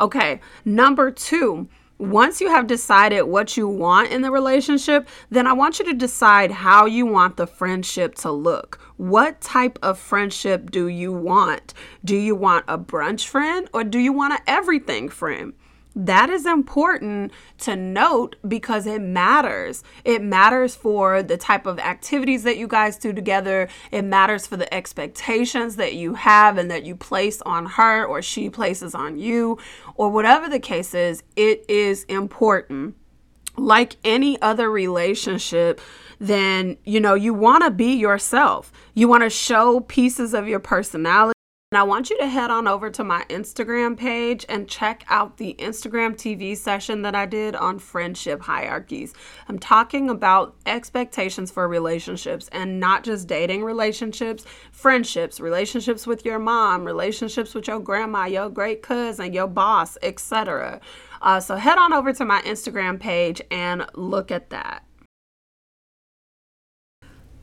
Okay, 0.00 0.40
number 0.64 1.10
two, 1.10 1.68
once 1.98 2.40
you 2.40 2.48
have 2.48 2.68
decided 2.68 3.22
what 3.22 3.56
you 3.56 3.66
want 3.66 4.12
in 4.12 4.22
the 4.22 4.30
relationship, 4.30 5.08
then 5.30 5.48
I 5.48 5.52
want 5.52 5.80
you 5.80 5.84
to 5.86 5.94
decide 5.94 6.52
how 6.52 6.86
you 6.86 7.04
want 7.04 7.36
the 7.36 7.46
friendship 7.46 8.14
to 8.16 8.30
look. 8.30 8.78
What 8.96 9.40
type 9.40 9.80
of 9.82 9.98
friendship 9.98 10.70
do 10.70 10.86
you 10.86 11.12
want? 11.12 11.74
Do 12.04 12.16
you 12.16 12.36
want 12.36 12.66
a 12.68 12.78
brunch 12.78 13.26
friend 13.26 13.68
or 13.74 13.82
do 13.82 13.98
you 13.98 14.12
want 14.12 14.34
an 14.34 14.40
everything 14.46 15.08
friend? 15.08 15.54
That 15.98 16.30
is 16.30 16.46
important 16.46 17.32
to 17.58 17.74
note 17.74 18.36
because 18.46 18.86
it 18.86 19.02
matters. 19.02 19.82
It 20.04 20.22
matters 20.22 20.76
for 20.76 21.24
the 21.24 21.36
type 21.36 21.66
of 21.66 21.80
activities 21.80 22.44
that 22.44 22.56
you 22.56 22.68
guys 22.68 22.96
do 22.96 23.12
together. 23.12 23.68
It 23.90 24.02
matters 24.02 24.46
for 24.46 24.56
the 24.56 24.72
expectations 24.72 25.74
that 25.74 25.94
you 25.94 26.14
have 26.14 26.56
and 26.56 26.70
that 26.70 26.84
you 26.84 26.94
place 26.94 27.42
on 27.42 27.66
her 27.66 28.06
or 28.06 28.22
she 28.22 28.48
places 28.48 28.94
on 28.94 29.18
you, 29.18 29.58
or 29.96 30.08
whatever 30.08 30.48
the 30.48 30.60
case 30.60 30.94
is. 30.94 31.24
It 31.34 31.64
is 31.68 32.04
important. 32.04 32.94
Like 33.56 33.96
any 34.04 34.40
other 34.40 34.70
relationship, 34.70 35.80
then 36.20 36.76
you 36.84 37.00
know 37.00 37.14
you 37.14 37.34
want 37.34 37.64
to 37.64 37.72
be 37.72 37.94
yourself. 37.94 38.70
You 38.94 39.08
want 39.08 39.24
to 39.24 39.30
show 39.30 39.80
pieces 39.80 40.32
of 40.32 40.46
your 40.46 40.60
personality 40.60 41.37
and 41.70 41.78
I 41.78 41.82
want 41.82 42.08
you 42.08 42.16
to 42.16 42.26
head 42.26 42.50
on 42.50 42.66
over 42.66 42.88
to 42.88 43.04
my 43.04 43.26
Instagram 43.28 43.94
page 43.94 44.46
and 44.48 44.66
check 44.66 45.04
out 45.08 45.36
the 45.36 45.54
Instagram 45.58 46.14
TV 46.14 46.56
session 46.56 47.02
that 47.02 47.14
I 47.14 47.26
did 47.26 47.54
on 47.54 47.78
friendship 47.78 48.40
hierarchies. 48.40 49.12
I'm 49.48 49.58
talking 49.58 50.08
about 50.08 50.56
expectations 50.64 51.50
for 51.50 51.68
relationships 51.68 52.48
and 52.52 52.80
not 52.80 53.04
just 53.04 53.28
dating 53.28 53.64
relationships, 53.64 54.46
friendships, 54.72 55.40
relationships 55.40 56.06
with 56.06 56.24
your 56.24 56.38
mom, 56.38 56.86
relationships 56.86 57.54
with 57.54 57.68
your 57.68 57.80
grandma, 57.80 58.24
your 58.24 58.48
great 58.48 58.80
cousin, 58.80 59.34
your 59.34 59.46
boss, 59.46 59.98
etc. 60.02 60.80
Uh, 61.20 61.38
so 61.38 61.56
head 61.56 61.76
on 61.76 61.92
over 61.92 62.14
to 62.14 62.24
my 62.24 62.40
Instagram 62.42 62.98
page 62.98 63.42
and 63.50 63.84
look 63.94 64.30
at 64.30 64.48
that. 64.48 64.87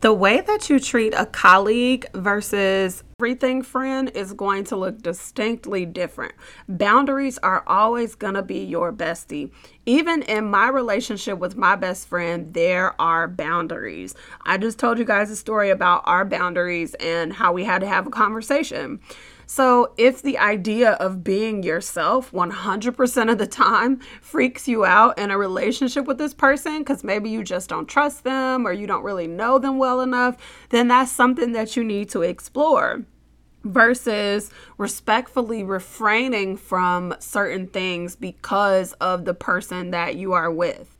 The 0.06 0.14
way 0.14 0.40
that 0.40 0.70
you 0.70 0.80
treat 0.80 1.16
a 1.16 1.26
colleague 1.26 2.06
versus 2.14 3.04
everything 3.20 3.64
friend 3.64 4.12
is 4.14 4.34
going 4.34 4.66
to 4.66 4.76
look 4.76 5.02
distinctly 5.02 5.84
different. 5.84 6.36
Boundaries 6.70 7.40
are 7.40 7.64
always 7.66 8.14
going 8.14 8.36
to 8.36 8.44
be 8.44 8.60
your 8.60 8.94
bestie. 8.94 9.50
Even 9.88 10.22
in 10.22 10.46
my 10.46 10.70
relationship 10.70 11.40
with 11.40 11.58
my 11.58 11.76
best 11.76 12.08
friend, 12.08 12.54
there 12.54 12.94
are 13.02 13.28
boundaries. 13.28 14.14
I 14.46 14.60
just 14.60 14.78
told 14.78 15.00
you 15.00 15.06
guys 15.06 15.32
a 15.32 15.36
story 15.36 15.72
about 15.72 16.04
our 16.06 16.24
boundaries 16.24 16.94
and 17.00 17.34
how 17.34 17.52
we 17.52 17.64
had 17.64 17.82
to 17.82 17.88
have 17.88 18.06
a 18.06 18.12
conversation. 18.12 19.00
So, 19.48 19.94
if 19.98 20.22
the 20.22 20.38
idea 20.38 20.92
of 20.94 21.24
being 21.24 21.62
yourself 21.62 22.32
100% 22.32 23.32
of 23.32 23.38
the 23.38 23.48
time 23.48 24.00
freaks 24.22 24.68
you 24.68 24.86
out 24.86 25.20
in 25.20 25.30
a 25.30 25.38
relationship 25.38 26.06
with 26.06 26.18
this 26.18 26.34
person 26.34 26.80
because 26.80 27.04
maybe 27.04 27.30
you 27.30 27.44
just 27.44 27.70
don't 27.70 27.88
trust 27.88 28.24
them 28.24 28.66
or 28.66 28.74
you 28.74 28.88
don't 28.88 29.04
really 29.04 29.28
know 29.28 29.60
them 29.60 29.78
well 29.78 30.02
enough, 30.02 30.38
then 30.70 30.88
that's 30.88 31.12
something 31.12 31.52
that 31.52 31.75
you 31.75 31.84
need 31.84 32.10
to 32.10 32.24
explore 32.24 33.06
versus 33.64 34.52
respectfully 34.78 35.64
refraining 35.64 36.56
from 36.56 37.16
certain 37.20 37.68
things 37.68 38.16
because 38.16 38.94
of 38.94 39.25
the 39.25 39.34
person 39.34 39.92
that 39.92 40.16
you 40.16 40.34
are 40.34 40.52
with. 40.52 40.95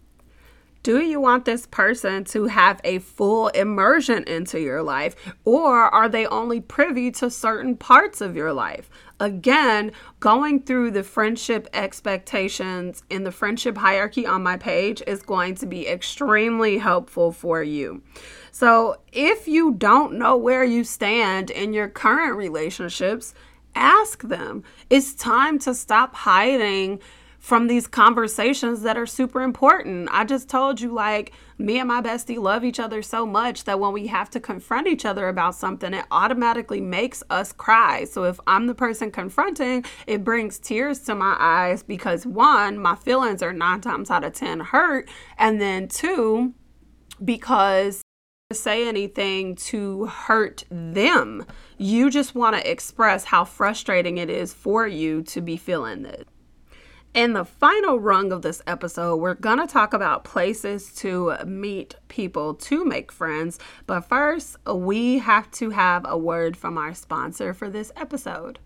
Do 0.86 1.02
you 1.02 1.20
want 1.20 1.46
this 1.46 1.66
person 1.66 2.26
to 2.26 2.46
have 2.46 2.80
a 2.84 3.00
full 3.00 3.48
immersion 3.48 4.24
into 4.26 4.60
your 4.60 4.84
life, 4.84 5.16
or 5.44 5.74
are 5.74 6.08
they 6.08 6.28
only 6.28 6.62
privy 6.62 7.10
to 7.14 7.32
certain 7.32 7.76
parts 7.76 8.22
of 8.22 8.36
your 8.36 8.54
life? 8.54 8.88
Again, 9.20 9.94
going 10.20 10.62
through 10.62 10.92
the 10.92 11.02
friendship 11.02 11.68
expectations 11.74 13.02
in 13.10 13.24
the 13.24 13.32
friendship 13.32 13.78
hierarchy 13.78 14.28
on 14.28 14.44
my 14.44 14.58
page 14.58 15.02
is 15.08 15.24
going 15.24 15.56
to 15.56 15.66
be 15.66 15.88
extremely 15.88 16.78
helpful 16.78 17.32
for 17.32 17.64
you. 17.64 18.04
So, 18.52 18.98
if 19.12 19.48
you 19.48 19.74
don't 19.74 20.20
know 20.20 20.38
where 20.38 20.64
you 20.64 20.84
stand 20.84 21.50
in 21.50 21.74
your 21.74 21.88
current 21.88 22.38
relationships, 22.38 23.34
ask 23.74 24.22
them. 24.22 24.64
It's 24.92 25.16
time 25.16 25.58
to 25.60 25.74
stop 25.74 26.14
hiding 26.14 27.02
from 27.46 27.68
these 27.68 27.86
conversations 27.86 28.82
that 28.82 28.98
are 28.98 29.06
super 29.06 29.44
important. 29.44 30.10
I 30.12 30.24
just 30.24 30.50
told 30.50 30.82
you, 30.82 30.92
like, 30.92 31.32
me 31.60 31.78
and 31.78 31.88
my 31.88 32.02
bestie 32.02 32.40
love 32.40 32.64
each 32.64 32.80
other 32.80 33.04
so 33.04 33.24
much 33.24 33.66
that 33.66 33.80
when 33.80 33.94
we 33.94 34.08
have 34.08 34.32
to 34.32 34.40
confront 34.40 34.88
each 34.88 35.06
other 35.06 35.28
about 35.30 35.54
something, 35.54 35.94
it 35.94 36.06
automatically 36.10 36.82
makes 36.82 37.22
us 37.30 37.52
cry. 37.52 38.06
So 38.06 38.24
if 38.24 38.40
I'm 38.48 38.66
the 38.66 38.74
person 38.74 39.12
confronting, 39.12 39.86
it 40.08 40.24
brings 40.24 40.58
tears 40.58 41.02
to 41.02 41.14
my 41.14 41.36
eyes 41.38 41.84
because 41.84 42.26
one, 42.26 42.80
my 42.80 42.96
feelings 42.96 43.44
are 43.44 43.54
nine 43.54 43.80
times 43.80 44.10
out 44.10 44.24
of 44.24 44.34
10 44.34 44.62
hurt. 44.62 45.08
And 45.38 45.62
then 45.62 45.88
two, 45.88 46.56
because 47.24 48.02
to 48.50 48.56
say 48.56 48.88
anything 48.88 49.56
to 49.56 50.08
hurt 50.08 50.64
them. 50.72 51.46
You 51.78 52.10
just 52.10 52.34
want 52.34 52.56
to 52.56 52.72
express 52.72 53.26
how 53.26 53.46
frustrating 53.46 54.18
it 54.18 54.32
is 54.32 54.52
for 54.52 54.88
you 54.88 55.22
to 55.24 55.42
be 55.42 55.58
feeling 55.58 56.02
this. 56.02 56.26
In 57.16 57.32
the 57.32 57.46
final 57.46 57.98
rung 57.98 58.34
of 58.34 58.42
this 58.42 58.62
episode, 58.68 59.16
we're 59.16 59.36
going 59.36 59.60
to 59.60 59.68
talk 59.68 59.94
about 59.94 60.26
places 60.26 60.94
to 60.96 61.38
meet 61.46 61.96
people 62.10 62.56
to 62.56 62.84
make 62.84 63.10
friends. 63.10 63.58
But 63.88 64.02
first, 64.02 64.58
we 64.68 65.20
have 65.20 65.50
to 65.52 65.70
have 65.70 66.04
a 66.06 66.18
word 66.18 66.58
from 66.58 66.78
our 66.78 66.94
sponsor 66.94 67.54
for 67.54 67.70
this 67.70 67.90
episode. 67.96 68.60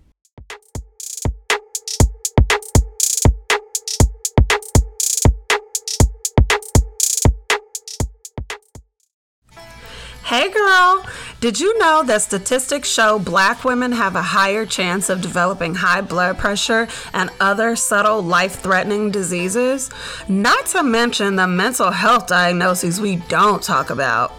Hey 10.24 10.50
girl, 10.52 11.06
did 11.40 11.58
you 11.58 11.80
know 11.80 12.04
that 12.04 12.22
statistics 12.22 12.90
show 12.90 13.18
black 13.18 13.64
women 13.64 13.94
have 13.94 14.18
a 14.18 14.22
higher 14.22 14.66
chance 14.66 15.10
of 15.10 15.22
developing 15.22 15.74
high 15.74 16.02
blood 16.02 16.38
pressure 16.38 16.90
and 17.14 17.30
other 17.40 17.78
subtle 17.78 18.22
life 18.22 18.60
threatening 18.60 19.10
diseases? 19.10 19.90
Not 20.28 20.66
to 20.68 20.84
mention 20.84 21.38
the 21.38 21.48
mental 21.48 21.92
health 21.92 22.28
diagnoses 22.28 23.00
we 23.00 23.18
don't 23.30 23.64
talk 23.64 23.90
about. 23.90 24.34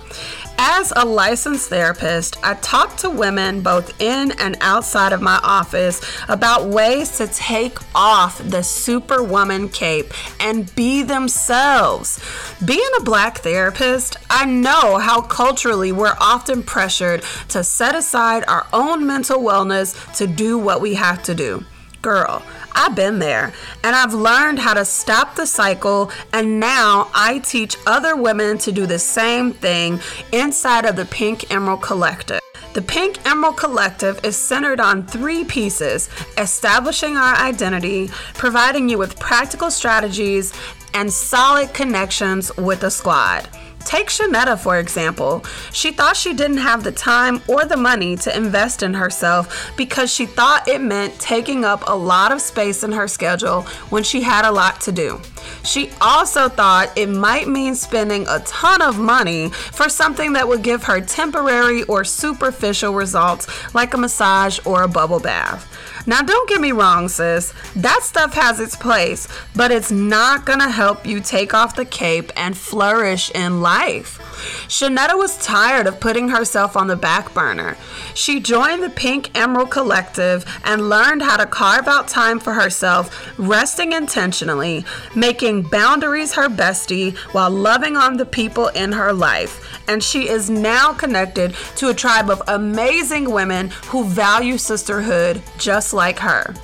As 0.63 0.93
a 0.95 1.07
licensed 1.07 1.71
therapist, 1.71 2.37
I 2.43 2.53
talk 2.53 2.99
to 2.99 3.09
women 3.09 3.63
both 3.63 3.99
in 3.99 4.33
and 4.33 4.59
outside 4.61 5.15
of 5.15 5.23
my 5.23 5.41
office 5.43 6.03
about 6.29 6.67
ways 6.67 7.17
to 7.17 7.29
take 7.29 7.79
off 7.95 8.37
the 8.45 8.63
superwoman 8.63 9.71
cape 9.71 10.13
and 10.39 10.73
be 10.75 11.03
themselves. 11.03 12.21
Being 12.63 12.91
a 12.99 13.03
black 13.03 13.39
therapist, 13.39 14.19
I 14.29 14.45
know 14.45 14.99
how 14.99 15.23
culturally 15.23 15.93
we're 15.93 16.17
often 16.21 16.63
pressured 16.63 17.23
to 17.49 17.65
set 17.65 17.95
aside 17.95 18.45
our 18.47 18.67
own 18.71 19.07
mental 19.07 19.41
wellness 19.41 20.15
to 20.19 20.27
do 20.27 20.59
what 20.59 20.83
we 20.83 20.93
have 20.93 21.23
to 21.23 21.35
do. 21.35 21.65
Girl, 22.03 22.43
I've 22.75 22.95
been 22.95 23.19
there 23.19 23.53
and 23.85 23.97
I've 23.97 24.15
learned 24.15 24.59
how 24.59 24.75
to 24.75 24.85
stop 24.85 25.37
the 25.37 25.47
cycle, 25.47 26.11
and 26.33 26.61
now 26.61 27.11
I 27.15 27.39
teach 27.41 27.77
other 27.87 28.17
women 28.17 28.59
to 28.59 28.73
do 28.73 28.87
the 28.87 28.99
same 28.99 29.53
thing 29.53 30.01
inside 30.33 30.85
of 30.85 30.97
the 30.97 31.05
Pink 31.07 31.51
Emerald 31.51 31.83
Collective. 31.83 32.41
The 32.73 32.83
Pink 32.83 33.27
Emerald 33.27 33.57
Collective 33.57 34.25
is 34.25 34.37
centered 34.37 34.79
on 34.79 35.07
three 35.07 35.45
pieces 35.45 36.09
establishing 36.39 37.17
our 37.17 37.35
identity, 37.35 38.09
providing 38.35 38.89
you 38.89 38.97
with 38.97 39.19
practical 39.19 39.71
strategies, 39.71 40.53
and 40.95 41.13
solid 41.13 41.73
connections 41.75 42.57
with 42.57 42.81
the 42.81 42.91
squad. 42.91 43.49
Take 43.85 44.09
Shanetta, 44.09 44.59
for 44.59 44.79
example. 44.79 45.45
She 45.73 45.91
thought 45.91 46.17
she 46.17 46.35
didn't 46.35 46.59
have 46.59 46.85
the 46.85 46.93
time 46.93 47.43
or 47.49 47.65
the 47.65 47.77
money 47.77 48.17
to 48.19 48.37
invest 48.37 48.83
in 48.83 48.95
herself 48.95 49.73
because 49.77 50.13
she 50.13 50.27
thought 50.27 50.69
it 50.69 50.81
meant 50.81 51.19
taking 51.19 51.65
up 51.65 51.83
a 51.87 51.97
lot 51.97 52.31
of 52.31 52.41
space 52.41 52.85
in 52.85 52.93
her 52.93 53.09
schedule 53.09 53.63
when 53.89 54.03
she 54.03 54.21
had 54.21 54.45
a 54.45 54.53
lot 54.53 54.81
to 54.83 54.93
do. 54.93 55.21
She 55.65 55.91
also 56.01 56.49
thought 56.49 56.97
it 56.97 57.09
might 57.09 57.49
mean 57.49 57.75
spending 57.75 58.27
a 58.29 58.41
ton 58.41 58.83
of 58.83 58.99
money 58.99 59.49
for 59.49 59.89
something 59.89 60.35
that 60.35 60.47
would 60.47 60.63
give 60.63 60.85
her 60.85 61.01
temporary 61.01 61.83
or 61.85 62.05
superficial 62.05 62.95
results 62.95 63.49
like 63.75 63.95
a 63.95 63.99
massage 63.99 64.59
or 64.65 64.83
a 64.83 64.89
bubble 64.89 65.21
bath. 65.21 65.67
Now, 66.07 66.23
don't 66.23 66.49
get 66.49 66.61
me 66.61 66.73
wrong, 66.73 67.09
sis. 67.09 67.53
That 67.77 68.03
stuff 68.03 68.35
has 68.35 68.61
its 68.61 68.77
place, 68.77 69.29
but 69.55 69.71
it's 69.71 69.91
not 69.91 70.47
gonna 70.47 70.71
help 70.71 71.07
you 71.07 71.21
take 71.21 71.53
off 71.55 71.77
the 71.77 71.85
cape 71.85 72.33
and 72.37 72.57
flourish 72.57 73.31
in 73.31 73.61
life. 73.61 74.19
Shanetta 74.69 75.17
was 75.17 75.39
tired 75.39 75.87
of 75.87 76.01
putting 76.01 76.29
herself 76.29 76.77
on 76.77 76.87
the 76.87 76.97
back 76.97 77.33
burner. 77.35 77.77
She 78.15 78.41
joined 78.41 78.83
the 78.83 78.91
Pink 78.91 79.37
Emerald 79.37 79.71
Collective 79.71 80.45
and 80.65 80.89
learned 80.89 81.23
how 81.23 81.37
to 81.37 81.47
carve 81.47 81.89
out 81.89 82.09
time 82.09 82.39
for 82.39 82.53
herself, 82.53 83.39
resting 83.39 83.93
intentionally, 83.93 84.85
making 85.15 85.63
boundaries 85.63 86.35
her 86.35 86.49
bestie 86.49 87.17
while 87.33 87.51
loving 87.51 87.97
on 87.97 88.17
the 88.17 88.27
people 88.27 88.69
in 88.69 88.93
her 88.93 89.13
life. 89.13 89.79
And 89.89 90.03
she 90.03 90.29
is 90.29 90.51
now 90.51 90.93
connected 90.93 91.55
to 91.77 91.89
a 91.89 91.95
tribe 91.95 92.31
of 92.31 92.43
amazing 92.49 93.31
women 93.31 93.71
who 93.87 94.05
value 94.05 94.59
sisterhood 94.59 95.43
just 95.59 95.93
like 95.93 96.19
her. 96.19 96.55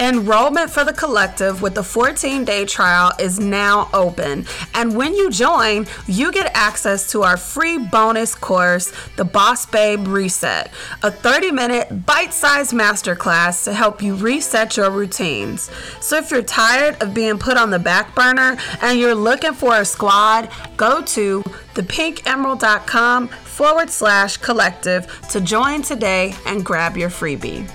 Enrollment 0.00 0.70
for 0.70 0.84
the 0.84 0.92
collective 0.92 1.62
with 1.62 1.74
the 1.74 1.82
14 1.84 2.44
day 2.44 2.64
trial 2.64 3.12
is 3.20 3.38
now 3.38 3.88
open. 3.92 4.44
And 4.74 4.96
when 4.96 5.14
you 5.14 5.30
join, 5.30 5.86
you 6.08 6.32
get 6.32 6.50
access 6.54 7.10
to 7.12 7.22
our 7.22 7.36
free 7.36 7.78
bonus 7.78 8.34
course, 8.34 8.92
The 9.16 9.24
Boss 9.24 9.66
Babe 9.66 10.08
Reset, 10.08 10.70
a 11.02 11.10
30 11.10 11.52
minute 11.52 12.06
bite 12.06 12.32
sized 12.32 12.72
masterclass 12.72 13.64
to 13.64 13.72
help 13.72 14.02
you 14.02 14.16
reset 14.16 14.76
your 14.76 14.90
routines. 14.90 15.70
So 16.00 16.16
if 16.16 16.30
you're 16.30 16.42
tired 16.42 17.00
of 17.00 17.14
being 17.14 17.38
put 17.38 17.56
on 17.56 17.70
the 17.70 17.78
back 17.78 18.14
burner 18.16 18.56
and 18.82 18.98
you're 18.98 19.14
looking 19.14 19.52
for 19.52 19.76
a 19.76 19.84
squad, 19.84 20.50
go 20.76 21.02
to 21.02 21.42
thepinkemerald.com 21.74 23.28
forward 23.28 23.90
slash 23.90 24.38
collective 24.38 25.28
to 25.30 25.40
join 25.40 25.82
today 25.82 26.34
and 26.46 26.64
grab 26.64 26.96
your 26.96 27.10
freebie. 27.10 27.70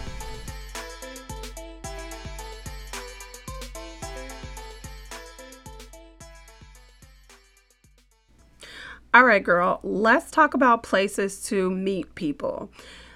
All 9.11 9.25
right, 9.25 9.43
girl, 9.43 9.79
let's 9.81 10.29
talk 10.29 10.53
about 10.53 10.83
places 10.83 11.43
to 11.47 11.71
meet 11.71 12.13
people. 12.13 12.69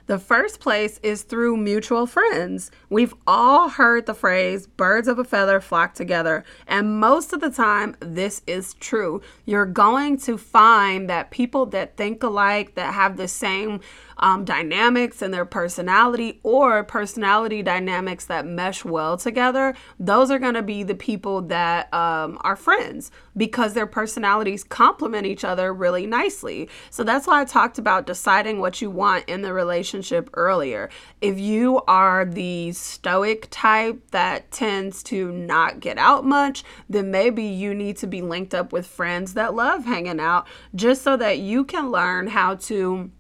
The 0.08 0.17
first 0.17 0.60
place 0.60 0.99
is 1.03 1.21
through 1.21 1.56
mutual 1.58 2.08
friends. 2.08 2.71
We've 2.89 3.13
all 3.27 3.69
heard 3.69 4.08
the 4.08 4.15
phrase 4.15 4.65
birds 4.65 5.08
of 5.08 5.19
a 5.19 5.23
feather 5.23 5.62
flock 5.62 5.93
together, 5.93 6.43
and 6.65 6.99
most 6.99 7.32
of 7.32 7.41
the 7.41 7.51
time, 7.51 7.95
this 7.99 8.41
is 8.47 8.73
true. 8.73 9.21
You're 9.45 9.67
going 9.67 10.17
to 10.21 10.36
find 10.36 11.08
that 11.12 11.29
people 11.29 11.67
that 11.67 11.95
think 11.95 12.23
alike, 12.23 12.73
that 12.73 12.95
have 12.95 13.15
the 13.15 13.27
same 13.27 13.79
um, 14.17 14.45
dynamics 14.45 15.21
and 15.21 15.32
their 15.32 15.45
personality 15.45 16.39
or 16.41 16.84
personality 16.84 17.62
dynamics 17.62 18.25
that 18.25 18.47
mesh 18.47 18.84
well 18.84 19.15
together, 19.15 19.75
those 19.99 20.32
are 20.32 20.39
going 20.39 20.56
to 20.56 20.63
be 20.63 20.82
the 20.82 20.95
people 20.95 21.43
that 21.43 21.93
um, 21.93 22.39
are 22.41 22.56
friends 22.56 23.12
because 23.36 23.74
their 23.74 23.88
personalities 23.88 24.63
complement 24.63 25.26
each 25.26 25.43
other 25.43 25.74
really 25.74 26.06
nicely. 26.06 26.69
So 26.89 27.04
that's 27.04 27.28
why 27.28 27.41
I 27.41 27.46
talked 27.46 27.78
about 27.78 28.06
deciding 28.06 28.60
what 28.60 28.82
you 28.82 28.89
want 28.89 29.28
in 29.28 29.41
the 29.41 29.54
relationship 29.54 30.30
earlier. 30.34 30.89
If 31.22 31.39
you 31.39 31.82
are 31.88 32.26
the 32.26 32.72
stoic 32.74 33.48
type 33.50 34.12
that 34.12 34.52
tends 34.52 35.04
to 35.04 35.32
not 35.32 35.80
get 35.80 35.98
out 35.98 36.26
much, 36.26 36.63
then 36.89 37.12
maybe 37.12 37.43
you 37.43 37.74
need 37.74 37.98
to 37.98 38.08
be 38.08 38.22
linked 38.22 38.54
up 38.54 38.72
with 38.72 38.86
friends 38.86 39.34
that 39.34 39.54
love 39.54 39.86
hanging 39.86 40.19
out 40.19 40.48
just 40.76 41.02
so 41.02 41.17
that 41.17 41.39
you 41.39 41.63
can 41.63 41.91
learn 41.91 42.28
how 42.28 42.56
to 42.56 43.12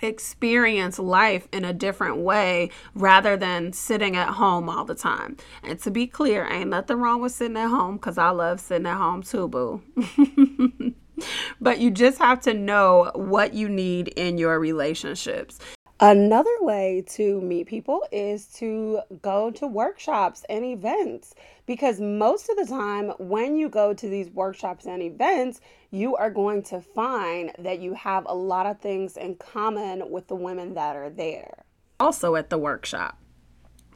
experience 0.00 0.98
life 0.98 1.48
in 1.52 1.64
a 1.64 1.72
different 1.72 2.18
way 2.18 2.70
rather 2.94 3.36
than 3.36 3.72
sitting 3.72 4.16
at 4.16 4.34
home 4.34 4.68
all 4.68 4.84
the 4.84 4.94
time. 4.94 5.36
And 5.62 5.78
to 5.80 5.90
be 5.90 6.06
clear, 6.06 6.46
ain't 6.50 6.70
nothing 6.70 6.98
wrong 6.98 7.20
with 7.20 7.32
sitting 7.32 7.56
at 7.56 7.68
home 7.68 7.96
because 7.96 8.18
I 8.18 8.30
love 8.30 8.60
sitting 8.60 8.86
at 8.86 8.96
home 8.96 9.22
too, 9.22 9.48
boo. 9.48 9.82
but 11.60 11.78
you 11.78 11.90
just 11.90 12.18
have 12.18 12.40
to 12.42 12.54
know 12.54 13.10
what 13.14 13.54
you 13.54 13.68
need 13.68 14.08
in 14.08 14.38
your 14.38 14.58
relationships. 14.58 15.58
Another 16.00 16.54
way 16.60 17.02
to 17.08 17.40
meet 17.40 17.66
people 17.66 18.06
is 18.12 18.46
to 18.54 19.00
go 19.20 19.50
to 19.50 19.66
workshops 19.66 20.44
and 20.48 20.64
events 20.64 21.34
because 21.66 22.00
most 22.00 22.48
of 22.48 22.56
the 22.56 22.66
time, 22.66 23.08
when 23.18 23.56
you 23.56 23.68
go 23.68 23.92
to 23.92 24.08
these 24.08 24.30
workshops 24.30 24.86
and 24.86 25.02
events, 25.02 25.60
you 25.90 26.14
are 26.14 26.30
going 26.30 26.62
to 26.62 26.80
find 26.80 27.50
that 27.58 27.80
you 27.80 27.94
have 27.94 28.24
a 28.28 28.34
lot 28.34 28.66
of 28.66 28.78
things 28.80 29.16
in 29.16 29.34
common 29.34 30.08
with 30.08 30.28
the 30.28 30.36
women 30.36 30.74
that 30.74 30.94
are 30.94 31.10
there. 31.10 31.64
Also, 31.98 32.36
at 32.36 32.48
the 32.50 32.58
workshop 32.58 33.18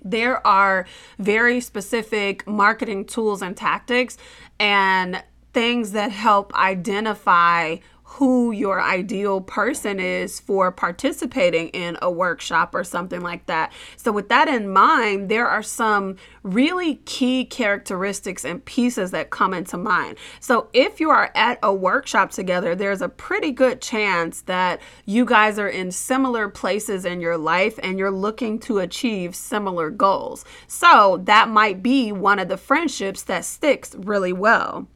there 0.04 0.44
are 0.44 0.84
very 1.20 1.60
specific 1.60 2.44
marketing 2.44 3.04
tools 3.04 3.40
and 3.40 3.56
tactics 3.56 4.18
and 4.58 5.22
things 5.52 5.92
that 5.92 6.10
help 6.10 6.52
identify 6.54 7.76
who 8.16 8.52
your 8.52 8.78
ideal 8.78 9.40
person 9.40 9.98
is 9.98 10.38
for 10.38 10.70
participating 10.70 11.68
in 11.68 11.96
a 12.02 12.10
workshop 12.10 12.74
or 12.74 12.84
something 12.84 13.22
like 13.22 13.46
that. 13.46 13.72
So, 13.96 14.12
with 14.12 14.28
that 14.28 14.48
in 14.48 14.68
mind, 14.68 15.30
there 15.30 15.48
are 15.48 15.62
some 15.62 16.16
really 16.42 16.96
key 17.06 17.46
characteristics 17.46 18.44
and 18.44 18.62
pieces 18.66 19.12
that 19.12 19.30
come 19.30 19.54
into 19.54 19.78
mind. 19.78 20.18
So, 20.40 20.68
if 20.74 21.00
you 21.00 21.08
are 21.08 21.30
at 21.34 21.58
a 21.62 21.72
workshop 21.72 22.32
together, 22.32 22.74
there's 22.74 23.00
a 23.00 23.08
pretty 23.08 23.50
good 23.50 23.80
chance 23.80 24.42
that 24.42 24.82
you 25.06 25.24
guys 25.24 25.58
are 25.58 25.68
in 25.68 25.90
similar 25.90 26.50
places 26.50 27.06
in 27.06 27.22
your 27.22 27.38
life 27.38 27.78
and 27.82 27.98
you're 27.98 28.10
looking 28.10 28.58
to 28.60 28.80
achieve 28.80 29.34
similar 29.34 29.88
goals. 29.88 30.44
So, 30.66 31.22
that 31.24 31.48
might 31.48 31.82
be 31.82 32.12
one 32.12 32.38
of 32.38 32.48
the 32.48 32.58
friendships 32.58 33.22
that 33.22 33.46
sticks 33.46 33.94
really 33.94 34.34
well. 34.34 34.86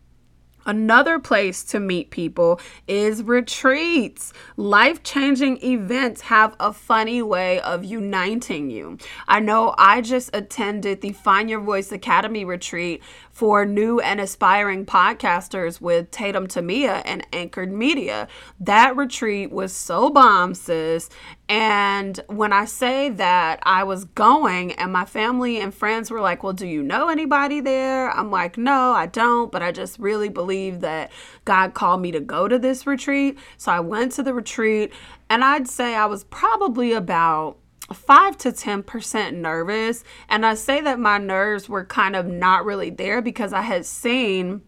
Another 0.67 1.21
place 1.21 1.63
to 1.65 1.79
meet 1.79 2.11
people 2.11 2.61
is 2.89 3.23
retreats. 3.23 4.33
Life 4.57 5.05
changing 5.05 5.63
events 5.65 6.23
have 6.23 6.57
a 6.59 6.73
funny 6.73 7.23
way 7.23 7.61
of 7.61 7.85
uniting 7.85 8.69
you. 8.69 8.99
I 9.29 9.39
know 9.39 9.77
I 9.79 10.01
just 10.01 10.35
attended 10.35 11.03
the 11.03 11.13
Find 11.13 11.49
Your 11.49 11.61
Voice 11.61 11.93
Academy 11.93 12.45
retreat 12.45 13.01
for 13.37 13.67
new 13.67 14.01
and 14.01 14.19
aspiring 14.19 14.87
podcasters 14.87 15.79
with 15.79 16.11
Tatum 16.11 16.47
Temia 16.47 17.03
and 17.05 17.27
Anchored 17.35 17.71
Media. 17.71 18.29
That 18.59 18.97
retreat 18.97 19.53
was 19.53 19.75
so 19.75 20.09
bomb, 20.09 20.55
sis. 20.55 21.11
And 21.47 22.19
when 22.29 22.55
I 22.55 22.65
say 22.65 23.11
that 23.11 23.59
I 23.65 23.85
was 23.85 24.07
going, 24.07 24.73
and 24.73 24.91
my 24.91 25.05
family 25.05 25.61
and 25.61 25.75
friends 25.75 26.11
were 26.11 26.23
like, 26.23 26.43
Well, 26.43 26.55
do 26.55 26.67
you 26.67 26.83
know 26.83 27.11
anybody 27.11 27.61
there? 27.61 28.11
I'm 28.11 28.31
like, 28.31 28.57
No, 28.57 28.93
I 28.93 29.05
don't, 29.05 29.53
but 29.53 29.63
I 29.63 29.71
just 29.71 29.99
really 29.99 30.31
believe 30.31 30.81
that 30.81 31.13
God 31.45 31.75
called 31.75 32.01
me 32.01 32.13
to 32.13 32.21
go 32.21 32.49
to 32.49 32.59
this 32.59 32.87
retreat. 32.87 33.39
So 33.59 33.71
I 33.71 33.81
went 33.81 34.13
to 34.13 34.23
the 34.23 34.33
retreat, 34.33 34.95
and 35.29 35.45
I'd 35.45 35.69
say 35.69 35.95
I 35.95 36.07
was 36.07 36.25
probably 36.25 36.95
about 36.95 37.59
5 37.93 38.39
to 38.39 38.53
10% 38.53 39.35
nervous. 39.35 40.05
And 40.29 40.45
I 40.45 40.55
say 40.55 40.81
that 40.81 40.99
my 40.99 41.19
nerves 41.19 41.69
were 41.69 41.85
kind 41.85 42.17
of 42.17 42.27
not 42.27 42.65
really 42.65 42.91
there 42.91 43.23
because 43.23 43.53
I 43.53 43.63
had 43.63 43.87
seen 43.87 44.63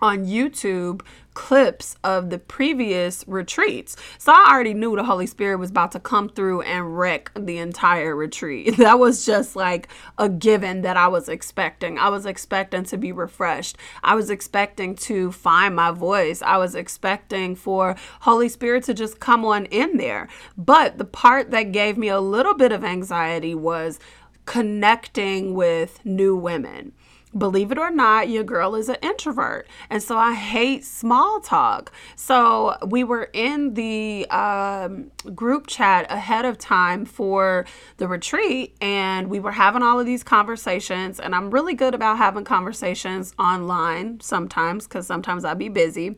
on 0.00 0.26
YouTube 0.26 1.02
clips 1.38 1.94
of 2.02 2.30
the 2.30 2.38
previous 2.38 3.24
retreats. 3.28 3.96
So 4.18 4.32
I 4.32 4.50
already 4.50 4.74
knew 4.74 4.96
the 4.96 5.04
Holy 5.04 5.26
Spirit 5.28 5.58
was 5.58 5.70
about 5.70 5.92
to 5.92 6.00
come 6.00 6.28
through 6.28 6.62
and 6.62 6.98
wreck 6.98 7.30
the 7.36 7.58
entire 7.58 8.16
retreat. 8.16 8.76
That 8.88 8.98
was 8.98 9.26
just 9.26 9.54
like 9.54 9.88
a 10.16 10.28
given 10.28 10.80
that 10.82 10.96
I 10.96 11.08
was 11.08 11.28
expecting. 11.28 11.98
I 11.98 12.08
was 12.08 12.26
expecting 12.26 12.84
to 12.84 12.96
be 12.96 13.12
refreshed. 13.12 13.76
I 14.02 14.14
was 14.14 14.30
expecting 14.30 14.96
to 14.96 15.30
find 15.30 15.76
my 15.76 15.90
voice. 15.90 16.42
I 16.42 16.56
was 16.56 16.74
expecting 16.74 17.54
for 17.54 17.96
Holy 18.20 18.48
Spirit 18.48 18.84
to 18.84 18.94
just 18.94 19.20
come 19.20 19.44
on 19.44 19.66
in 19.66 19.98
there. 19.98 20.28
But 20.56 20.98
the 20.98 21.04
part 21.04 21.50
that 21.50 21.70
gave 21.70 21.98
me 21.98 22.08
a 22.08 22.20
little 22.20 22.54
bit 22.54 22.72
of 22.72 22.82
anxiety 22.82 23.54
was 23.54 24.00
connecting 24.46 25.54
with 25.54 26.04
new 26.04 26.34
women 26.34 26.92
believe 27.36 27.70
it 27.70 27.78
or 27.78 27.90
not, 27.90 28.28
your 28.28 28.44
girl 28.44 28.74
is 28.74 28.88
an 28.88 28.96
introvert. 29.02 29.66
And 29.90 30.02
so 30.02 30.16
I 30.16 30.34
hate 30.34 30.84
small 30.84 31.40
talk. 31.40 31.92
So 32.16 32.76
we 32.86 33.04
were 33.04 33.30
in 33.32 33.74
the 33.74 34.26
um, 34.30 35.10
group 35.34 35.66
chat 35.66 36.10
ahead 36.10 36.44
of 36.44 36.58
time 36.58 37.04
for 37.04 37.66
the 37.98 38.08
retreat, 38.08 38.76
and 38.80 39.28
we 39.28 39.40
were 39.40 39.52
having 39.52 39.82
all 39.82 40.00
of 40.00 40.06
these 40.06 40.22
conversations. 40.22 41.20
And 41.20 41.34
I'm 41.34 41.50
really 41.50 41.74
good 41.74 41.94
about 41.94 42.18
having 42.18 42.44
conversations 42.44 43.34
online 43.38 44.20
sometimes 44.20 44.86
because 44.86 45.06
sometimes 45.06 45.44
I'd 45.44 45.58
be 45.58 45.68
busy. 45.68 46.16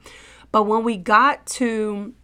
But 0.53 0.64
when 0.64 0.85
we 0.85 0.96
got 0.96 1.46
to 1.46 2.14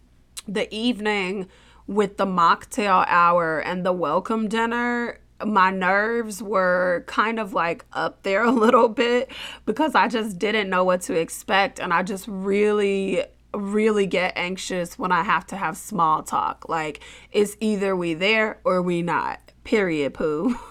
the 0.47 0.73
evening 0.73 1.47
with 1.87 2.17
the 2.17 2.25
mocktail 2.25 3.05
hour 3.07 3.59
and 3.59 3.85
the 3.85 3.93
welcome 3.93 4.47
dinner, 4.47 5.19
my 5.45 5.69
nerves 5.69 6.41
were 6.41 7.03
kind 7.07 7.39
of 7.39 7.53
like 7.53 7.85
up 7.93 8.23
there 8.23 8.43
a 8.43 8.51
little 8.51 8.89
bit 8.89 9.31
because 9.65 9.95
I 9.95 10.07
just 10.07 10.39
didn't 10.39 10.69
know 10.69 10.83
what 10.83 11.01
to 11.01 11.13
expect. 11.13 11.79
And 11.79 11.93
I 11.93 12.03
just 12.03 12.25
really, 12.27 13.23
really 13.53 14.05
get 14.05 14.33
anxious 14.35 14.97
when 14.97 15.11
I 15.11 15.23
have 15.23 15.45
to 15.47 15.57
have 15.57 15.77
small 15.77 16.23
talk. 16.23 16.67
Like, 16.67 17.01
it's 17.31 17.55
either 17.59 17.95
we 17.95 18.13
there 18.13 18.59
or 18.63 18.81
we 18.81 19.01
not. 19.01 19.39
Period, 19.63 20.13
poo. 20.13 20.57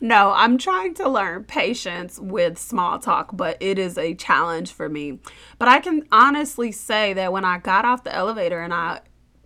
no, 0.00 0.32
I'm 0.32 0.58
trying 0.58 0.94
to 0.94 1.08
learn 1.08 1.44
patience 1.44 2.18
with 2.18 2.58
small 2.58 2.98
talk, 2.98 3.36
but 3.36 3.56
it 3.60 3.78
is 3.78 3.96
a 3.96 4.14
challenge 4.14 4.72
for 4.72 4.88
me. 4.88 5.20
But 5.58 5.68
I 5.68 5.80
can 5.80 6.06
honestly 6.10 6.72
say 6.72 7.12
that 7.12 7.32
when 7.32 7.44
I 7.44 7.58
got 7.58 7.84
off 7.84 8.02
the 8.02 8.14
elevator 8.14 8.60
and 8.60 8.74
I 8.74 9.00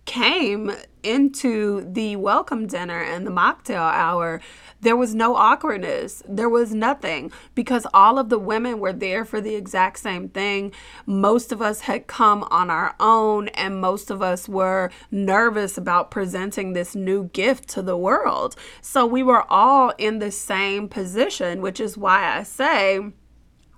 came 0.05 0.71
into 1.05 1.87
the 1.91 2.15
welcome 2.15 2.67
dinner 2.67 3.01
and 3.01 3.25
the 3.25 3.31
mocktail 3.31 3.91
hour, 3.93 4.41
there 4.81 4.95
was 4.95 5.15
no 5.15 5.35
awkwardness. 5.35 6.21
There 6.27 6.49
was 6.49 6.73
nothing 6.73 7.31
because 7.53 7.87
all 7.93 8.19
of 8.19 8.29
the 8.29 8.39
women 8.39 8.79
were 8.79 8.93
there 8.93 9.23
for 9.23 9.39
the 9.39 9.55
exact 9.55 9.99
same 9.99 10.29
thing. 10.29 10.71
Most 11.05 11.51
of 11.51 11.61
us 11.61 11.81
had 11.81 12.07
come 12.07 12.43
on 12.49 12.69
our 12.69 12.95
own, 12.99 13.47
and 13.49 13.79
most 13.79 14.09
of 14.11 14.21
us 14.21 14.49
were 14.49 14.91
nervous 15.11 15.77
about 15.77 16.11
presenting 16.11 16.73
this 16.73 16.95
new 16.95 17.25
gift 17.29 17.69
to 17.69 17.81
the 17.81 17.97
world. 17.97 18.55
So 18.81 19.05
we 19.05 19.23
were 19.23 19.45
all 19.51 19.93
in 19.97 20.19
the 20.19 20.31
same 20.31 20.89
position, 20.89 21.61
which 21.61 21.79
is 21.79 21.97
why 21.97 22.37
I 22.37 22.43
say, 22.43 23.11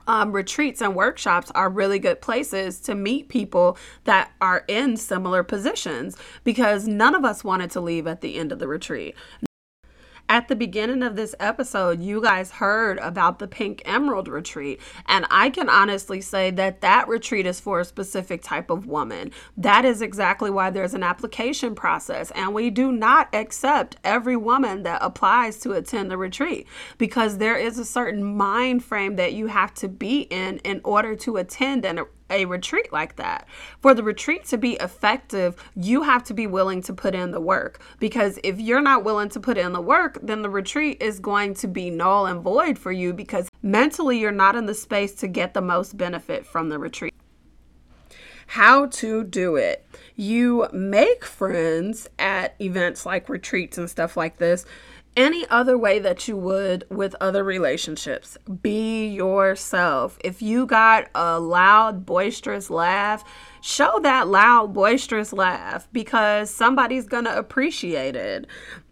um, 0.08 0.32
retreats 0.32 0.82
and 0.82 0.96
workshops 0.96 1.52
are 1.54 1.70
really 1.70 2.00
good 2.00 2.22
places 2.22 2.80
to 2.82 2.96
meet 2.96 3.30
people 3.30 3.78
that 4.06 4.32
are 4.42 4.64
in 4.68 4.98
similar 4.98 5.44
positions 5.44 6.18
because 6.44 6.88
none 6.88 7.14
of 7.14 7.24
us 7.24 7.44
wanted 7.44 7.70
to 7.72 7.82
leave 7.82 8.08
at 8.08 8.22
the 8.22 8.36
end 8.36 8.52
of 8.52 8.60
the 8.60 8.68
retreat. 8.68 9.16
At 10.30 10.50
the 10.50 10.58
beginning 10.58 11.04
of 11.04 11.16
this 11.16 11.34
episode, 11.40 12.02
you 12.02 12.22
guys 12.22 12.52
heard 12.52 12.98
about 12.98 13.40
the 13.40 13.48
Pink 13.48 13.82
Emerald 13.86 14.28
retreat, 14.28 14.82
and 15.06 15.26
I 15.32 15.50
can 15.50 15.70
honestly 15.70 16.20
say 16.20 16.52
that 16.52 16.82
that 16.82 17.08
retreat 17.08 17.46
is 17.46 17.62
for 17.62 17.80
a 17.80 17.86
specific 17.86 18.42
type 18.42 18.70
of 18.70 18.88
woman. 18.88 19.32
That 19.56 19.86
is 19.86 20.02
exactly 20.02 20.50
why 20.50 20.70
there's 20.70 20.94
an 20.94 21.02
application 21.02 21.76
process, 21.76 22.32
and 22.32 22.54
we 22.54 22.70
do 22.70 22.92
not 22.92 23.34
accept 23.34 23.96
every 24.04 24.36
woman 24.36 24.84
that 24.84 25.02
applies 25.02 25.60
to 25.62 25.72
attend 25.72 26.12
the 26.12 26.18
retreat 26.18 26.68
because 26.98 27.38
there 27.38 27.56
is 27.56 27.80
a 27.80 27.86
certain 27.86 28.26
mind 28.26 28.84
frame 28.84 29.16
that 29.16 29.32
you 29.32 29.48
have 29.48 29.74
to 29.76 29.88
be 29.88 30.24
in 30.24 30.58
in 30.58 30.82
order 30.84 31.16
to 31.16 31.38
attend 31.38 31.86
an 31.86 32.00
a 32.30 32.46
retreat 32.46 32.92
like 32.92 33.16
that. 33.18 33.48
For 33.80 33.94
the 33.94 34.04
retreat 34.04 34.46
to 34.46 34.58
be 34.58 34.74
effective, 34.74 35.56
you 35.76 36.04
have 36.04 36.24
to 36.26 36.34
be 36.34 36.48
willing 36.48 36.82
to 36.84 36.94
put 36.94 37.16
in 37.16 37.32
the 37.32 37.40
work. 37.40 37.82
Because 38.00 38.40
if 38.44 38.60
you're 38.60 38.82
not 38.82 39.04
willing 39.04 39.30
to 39.30 39.40
put 39.40 39.58
in 39.58 39.74
the 39.74 39.82
work, 39.82 40.20
then 40.22 40.42
the 40.42 40.50
retreat 40.50 41.02
is 41.02 41.20
going 41.20 41.54
to 41.56 41.68
be 41.68 41.90
null 41.90 42.26
and 42.26 42.42
void 42.42 42.78
for 42.78 42.92
you 42.92 43.14
because 43.14 43.50
mentally 43.62 44.20
you're 44.20 44.32
not 44.32 44.56
in 44.56 44.66
the 44.66 44.74
space 44.74 45.14
to 45.16 45.28
get 45.28 45.54
the 45.54 45.62
most 45.62 45.98
benefit 45.98 46.46
from 46.46 46.70
the 46.70 46.80
retreat. 46.80 47.14
How 48.52 48.86
to 48.86 49.26
do 49.26 49.58
it. 49.58 49.86
You 50.16 50.70
make 50.72 51.26
friends 51.26 52.08
at 52.18 52.56
events 52.62 53.06
like 53.06 53.28
retreats 53.28 53.78
and 53.78 53.90
stuff 53.90 54.16
like 54.16 54.38
this 54.38 54.66
any 55.18 55.48
other 55.48 55.78
way 55.78 55.98
that 56.00 56.28
you 56.28 56.38
would 56.38 56.86
with 56.90 57.16
other 57.20 57.44
relationships. 57.44 58.38
Be 58.62 59.08
yourself. 59.08 60.18
If 60.24 60.42
you 60.42 60.68
got 60.68 61.10
a 61.16 61.40
loud, 61.40 62.06
boisterous 62.06 62.70
laugh, 62.70 63.24
show 63.60 64.00
that 64.04 64.28
loud, 64.28 64.74
boisterous 64.74 65.34
laugh 65.34 65.88
because 65.92 66.50
somebody's 66.52 67.08
going 67.08 67.26
to 67.26 67.36
appreciate 67.36 68.16
it. 68.16 68.46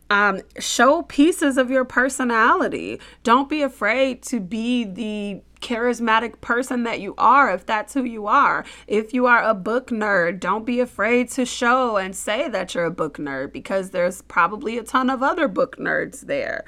Um, 0.10 0.42
show 0.60 1.04
pieces 1.04 1.58
of 1.58 1.70
your 1.72 1.86
personality. 1.86 3.00
Don't 3.24 3.50
be 3.50 3.62
afraid 3.62 4.22
to 4.24 4.40
be 4.40 4.84
the 4.84 5.42
charismatic 5.66 6.40
person 6.42 6.84
that 6.84 7.00
you 7.00 7.16
are, 7.18 7.52
if 7.52 7.66
that's 7.66 7.96
who 7.96 8.04
you 8.04 8.28
are. 8.28 8.64
If 8.86 9.14
you 9.14 9.26
are 9.26 9.42
a 9.42 9.56
book 9.56 9.88
nerd, 9.88 10.40
don't 10.40 10.66
be 10.66 10.80
afraid 10.80 11.32
to 11.32 11.46
show 11.46 11.98
and 11.98 12.16
say 12.16 12.48
that 12.50 12.76
you're 12.76 12.86
a 12.86 12.92
book 12.92 13.18
nerd 13.18 13.52
because 13.52 13.90
there's 13.90 14.22
probably 14.22 14.78
a 14.78 14.84
ton 14.84 15.10
of 15.10 15.24
other 15.24 15.48
book 15.48 15.78
nerds 15.78 16.22
there. 16.22 16.66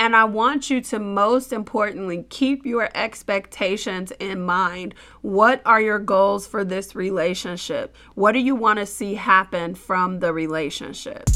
And 0.00 0.16
I 0.16 0.24
want 0.24 0.70
you 0.70 0.80
to 0.82 0.98
most 0.98 1.52
importantly 1.52 2.24
keep 2.30 2.64
your 2.64 2.88
expectations 2.94 4.12
in 4.18 4.40
mind. 4.40 4.94
What 5.22 5.60
are 5.66 5.80
your 5.80 5.98
goals 5.98 6.46
for 6.46 6.64
this 6.64 6.94
relationship? 6.94 7.96
What 8.14 8.32
do 8.32 8.38
you 8.38 8.54
want 8.54 8.78
to 8.78 8.86
see 8.86 9.14
happen 9.14 9.74
from 9.74 10.20
the 10.20 10.32
relationship? 10.32 11.28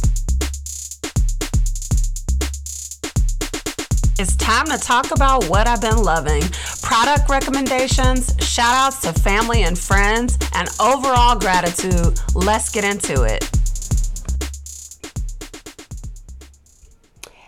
It's 4.23 4.37
time 4.37 4.67
to 4.67 4.79
talk 4.79 5.11
about 5.11 5.49
what 5.49 5.67
I've 5.67 5.81
been 5.81 6.01
loving 6.01 6.43
product 6.81 7.29
recommendations, 7.29 8.33
shout 8.39 8.73
outs 8.73 9.01
to 9.01 9.13
family 9.13 9.65
and 9.65 9.77
friends, 9.77 10.39
and 10.55 10.69
overall 10.79 11.37
gratitude. 11.37 12.21
Let's 12.33 12.71
get 12.71 12.85
into 12.85 13.25
it. 13.25 13.51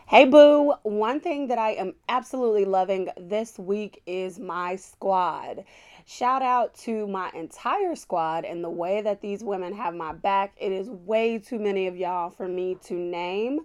Hey, 0.09 0.25
boo. 0.25 0.75
One 0.83 1.21
thing 1.21 1.47
that 1.47 1.59
I 1.59 1.75
am 1.75 1.95
absolutely 2.09 2.65
loving 2.65 3.09
this 3.19 3.57
week 3.57 4.03
is 4.05 4.41
my 4.41 4.75
squad. 4.75 5.65
Shout 6.07 6.43
out 6.43 6.75
to 6.79 7.07
my 7.07 7.31
entire 7.37 7.95
squad 7.95 8.45
and 8.45 8.65
the 8.65 8.71
way 8.71 9.01
that 9.01 9.21
these 9.21 9.45
women 9.45 9.73
have 9.75 9.95
my 9.95 10.13
back. 10.13 10.57
It 10.57 10.73
is 10.73 10.91
way 10.91 11.39
too 11.39 11.61
many 11.61 11.87
of 11.87 11.97
y'all 11.97 12.31
for 12.31 12.49
me 12.49 12.79
to 12.87 12.95
name. 12.95 13.61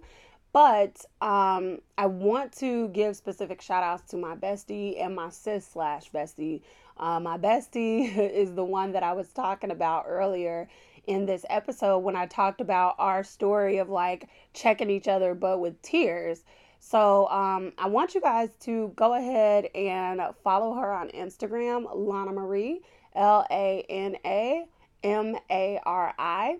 But 0.52 1.04
um, 1.20 1.78
I 1.96 2.06
want 2.06 2.52
to 2.58 2.88
give 2.88 3.16
specific 3.16 3.62
shout 3.62 3.84
outs 3.84 4.10
to 4.10 4.16
my 4.16 4.34
bestie 4.34 5.00
and 5.02 5.14
my 5.14 5.30
sis 5.30 5.66
slash 5.66 6.10
bestie. 6.10 6.62
Uh, 6.96 7.20
my 7.20 7.38
bestie 7.38 8.16
is 8.34 8.54
the 8.54 8.64
one 8.64 8.92
that 8.92 9.02
I 9.02 9.12
was 9.12 9.28
talking 9.32 9.70
about 9.70 10.06
earlier 10.08 10.68
in 11.06 11.24
this 11.26 11.46
episode 11.48 11.98
when 11.98 12.16
I 12.16 12.26
talked 12.26 12.60
about 12.60 12.94
our 12.98 13.22
story 13.22 13.78
of 13.78 13.88
like 13.88 14.28
checking 14.52 14.90
each 14.90 15.08
other 15.08 15.34
but 15.34 15.60
with 15.60 15.80
tears. 15.82 16.44
So 16.80 17.28
um, 17.28 17.72
I 17.78 17.86
want 17.88 18.14
you 18.14 18.20
guys 18.20 18.50
to 18.60 18.92
go 18.96 19.14
ahead 19.14 19.66
and 19.74 20.20
follow 20.42 20.74
her 20.74 20.92
on 20.92 21.10
Instagram, 21.10 21.86
Lana 21.94 22.32
Marie, 22.32 22.80
L 23.14 23.46
A 23.50 23.84
N 23.88 24.16
A 24.24 24.64
M 25.02 25.36
A 25.50 25.78
R 25.84 26.14
I. 26.18 26.58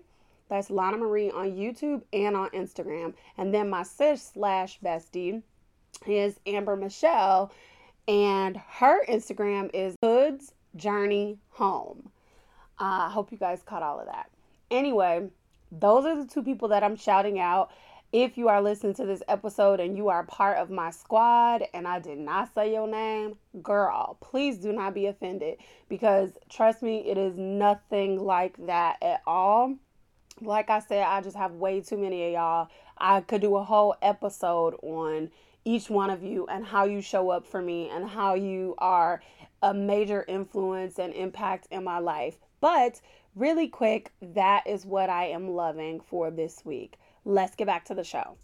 That's 0.51 0.69
Lana 0.69 0.97
Marie 0.97 1.31
on 1.31 1.53
YouTube 1.53 2.01
and 2.11 2.35
on 2.35 2.49
Instagram. 2.49 3.13
And 3.37 3.53
then 3.53 3.69
my 3.69 3.83
sis 3.83 4.31
slash 4.33 4.81
bestie 4.81 5.43
is 6.05 6.41
Amber 6.45 6.75
Michelle, 6.75 7.53
and 8.05 8.57
her 8.57 9.05
Instagram 9.05 9.69
is 9.73 9.95
Hood's 10.03 10.51
Journey 10.75 11.37
Home. 11.51 12.09
Uh, 12.77 13.07
I 13.07 13.09
hope 13.09 13.31
you 13.31 13.37
guys 13.37 13.63
caught 13.63 13.81
all 13.81 14.01
of 14.01 14.07
that. 14.07 14.29
Anyway, 14.69 15.29
those 15.71 16.03
are 16.03 16.21
the 16.21 16.27
two 16.27 16.43
people 16.43 16.67
that 16.67 16.83
I'm 16.83 16.97
shouting 16.97 17.39
out. 17.39 17.71
If 18.11 18.37
you 18.37 18.49
are 18.49 18.61
listening 18.61 18.95
to 18.95 19.05
this 19.05 19.23
episode 19.29 19.79
and 19.79 19.95
you 19.95 20.09
are 20.09 20.23
part 20.25 20.57
of 20.57 20.69
my 20.69 20.91
squad 20.91 21.63
and 21.73 21.87
I 21.87 21.99
did 21.99 22.17
not 22.17 22.53
say 22.53 22.73
your 22.73 22.89
name, 22.89 23.37
girl, 23.63 24.17
please 24.19 24.57
do 24.57 24.73
not 24.73 24.93
be 24.93 25.05
offended 25.05 25.59
because 25.87 26.31
trust 26.49 26.83
me, 26.83 27.09
it 27.09 27.17
is 27.17 27.37
nothing 27.37 28.19
like 28.19 28.57
that 28.65 28.97
at 29.01 29.21
all 29.25 29.77
like 30.41 30.69
I 30.69 30.79
said, 30.79 31.03
I 31.03 31.21
just 31.21 31.37
have 31.37 31.53
way 31.53 31.81
too 31.81 31.97
many 31.97 32.27
of 32.27 32.33
y'all. 32.33 32.69
I 32.97 33.21
could 33.21 33.41
do 33.41 33.55
a 33.55 33.63
whole 33.63 33.95
episode 34.01 34.75
on 34.81 35.29
each 35.63 35.89
one 35.89 36.09
of 36.09 36.23
you 36.23 36.47
and 36.47 36.65
how 36.65 36.85
you 36.85 37.01
show 37.01 37.29
up 37.29 37.45
for 37.45 37.61
me 37.61 37.89
and 37.89 38.09
how 38.09 38.33
you 38.33 38.75
are 38.79 39.21
a 39.61 39.73
major 39.73 40.25
influence 40.27 40.97
and 40.97 41.13
impact 41.13 41.67
in 41.71 41.83
my 41.83 41.99
life. 41.99 42.37
But 42.59 42.99
really 43.35 43.67
quick, 43.67 44.11
that 44.21 44.65
is 44.65 44.85
what 44.85 45.09
I 45.09 45.27
am 45.27 45.51
loving 45.51 45.99
for 45.99 46.31
this 46.31 46.61
week. 46.65 46.97
Let's 47.25 47.55
get 47.55 47.67
back 47.67 47.85
to 47.85 47.93
the 47.93 48.03
show. 48.03 48.37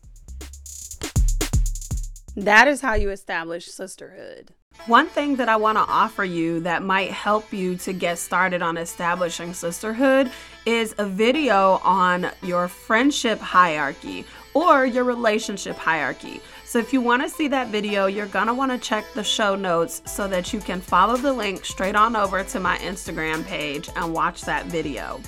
That 2.36 2.68
is 2.68 2.82
how 2.82 2.94
you 2.94 3.10
establish 3.10 3.66
sisterhood. 3.66 4.52
One 4.86 5.08
thing 5.08 5.36
that 5.36 5.50
I 5.50 5.58
want 5.58 5.78
to 5.78 5.84
offer 5.84 6.24
you 6.24 6.62
that 6.62 6.82
might 6.82 7.12
help 7.12 7.52
you 7.52 7.76
to 7.78 7.92
get 7.92 8.18
started 8.18 8.62
on 8.62 8.78
establishing 8.78 9.54
sisterhood 9.54 10.32
is 10.66 10.96
a 10.98 11.06
video 11.06 11.82
on 11.84 12.32
your 12.42 12.70
friendship 12.70 13.40
hierarchy 13.40 14.24
or 14.54 14.86
your 14.86 15.04
relationship 15.04 15.76
hierarchy. 15.76 16.40
So 16.64 16.80
if 16.80 16.94
you 16.94 17.02
want 17.02 17.22
to 17.22 17.30
see 17.30 17.50
that 17.50 17.68
video, 17.68 18.06
you're 18.06 18.28
going 18.28 18.48
to 18.48 18.54
want 18.54 18.72
to 18.72 18.78
check 18.78 19.06
the 19.14 19.24
show 19.24 19.56
notes 19.56 20.02
so 20.06 20.26
that 20.30 20.54
you 20.54 20.60
can 20.60 20.80
follow 20.80 21.18
the 21.18 21.34
link 21.34 21.66
straight 21.66 21.96
on 21.96 22.16
over 22.16 22.44
to 22.46 22.60
my 22.60 22.78
Instagram 22.78 23.46
page 23.46 23.90
and 23.98 24.14
watch 24.14 24.42
that 24.44 24.68
video. 24.68 25.20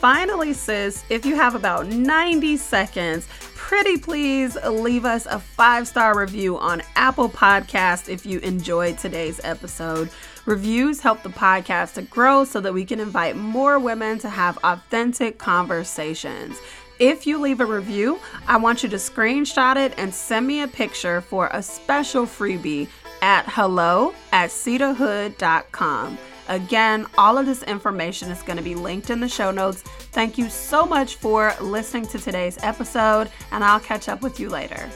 Finally, 0.00 0.54
sis, 0.54 1.04
if 1.10 1.26
you 1.26 1.36
have 1.36 1.54
about 1.54 1.86
90 1.86 2.56
seconds, 2.56 3.28
pretty 3.70 3.96
please 3.96 4.56
leave 4.64 5.04
us 5.04 5.26
a 5.26 5.38
five 5.38 5.86
star 5.86 6.18
review 6.18 6.58
on 6.58 6.82
Apple 6.96 7.28
Podcast 7.28 8.08
if 8.08 8.26
you 8.26 8.40
enjoyed 8.40 8.98
today's 8.98 9.40
episode. 9.44 10.10
Reviews 10.44 10.98
help 10.98 11.22
the 11.22 11.28
podcast 11.28 11.94
to 11.94 12.02
grow 12.02 12.42
so 12.42 12.60
that 12.60 12.74
we 12.74 12.84
can 12.84 12.98
invite 12.98 13.36
more 13.36 13.78
women 13.78 14.18
to 14.18 14.28
have 14.28 14.58
authentic 14.64 15.38
conversations. 15.38 16.58
If 16.98 17.28
you 17.28 17.38
leave 17.38 17.60
a 17.60 17.64
review, 17.64 18.18
I 18.48 18.56
want 18.56 18.82
you 18.82 18.88
to 18.88 18.96
screenshot 18.96 19.76
it 19.76 19.94
and 19.96 20.12
send 20.12 20.48
me 20.48 20.62
a 20.62 20.68
picture 20.68 21.20
for 21.20 21.48
a 21.52 21.62
special 21.62 22.26
freebie 22.26 22.88
at 23.22 23.44
hello 23.46 24.12
at 24.32 24.50
seidahood.com. 24.50 26.18
Again, 26.50 27.06
all 27.16 27.38
of 27.38 27.46
this 27.46 27.62
information 27.62 28.28
is 28.28 28.42
going 28.42 28.56
to 28.56 28.62
be 28.62 28.74
linked 28.74 29.10
in 29.10 29.20
the 29.20 29.28
show 29.28 29.52
notes. 29.52 29.82
Thank 29.82 30.36
you 30.36 30.50
so 30.50 30.84
much 30.84 31.14
for 31.14 31.54
listening 31.60 32.06
to 32.08 32.18
today's 32.18 32.58
episode, 32.62 33.30
and 33.52 33.62
I'll 33.62 33.78
catch 33.78 34.08
up 34.08 34.20
with 34.20 34.40
you 34.40 34.48
later. 34.48 34.90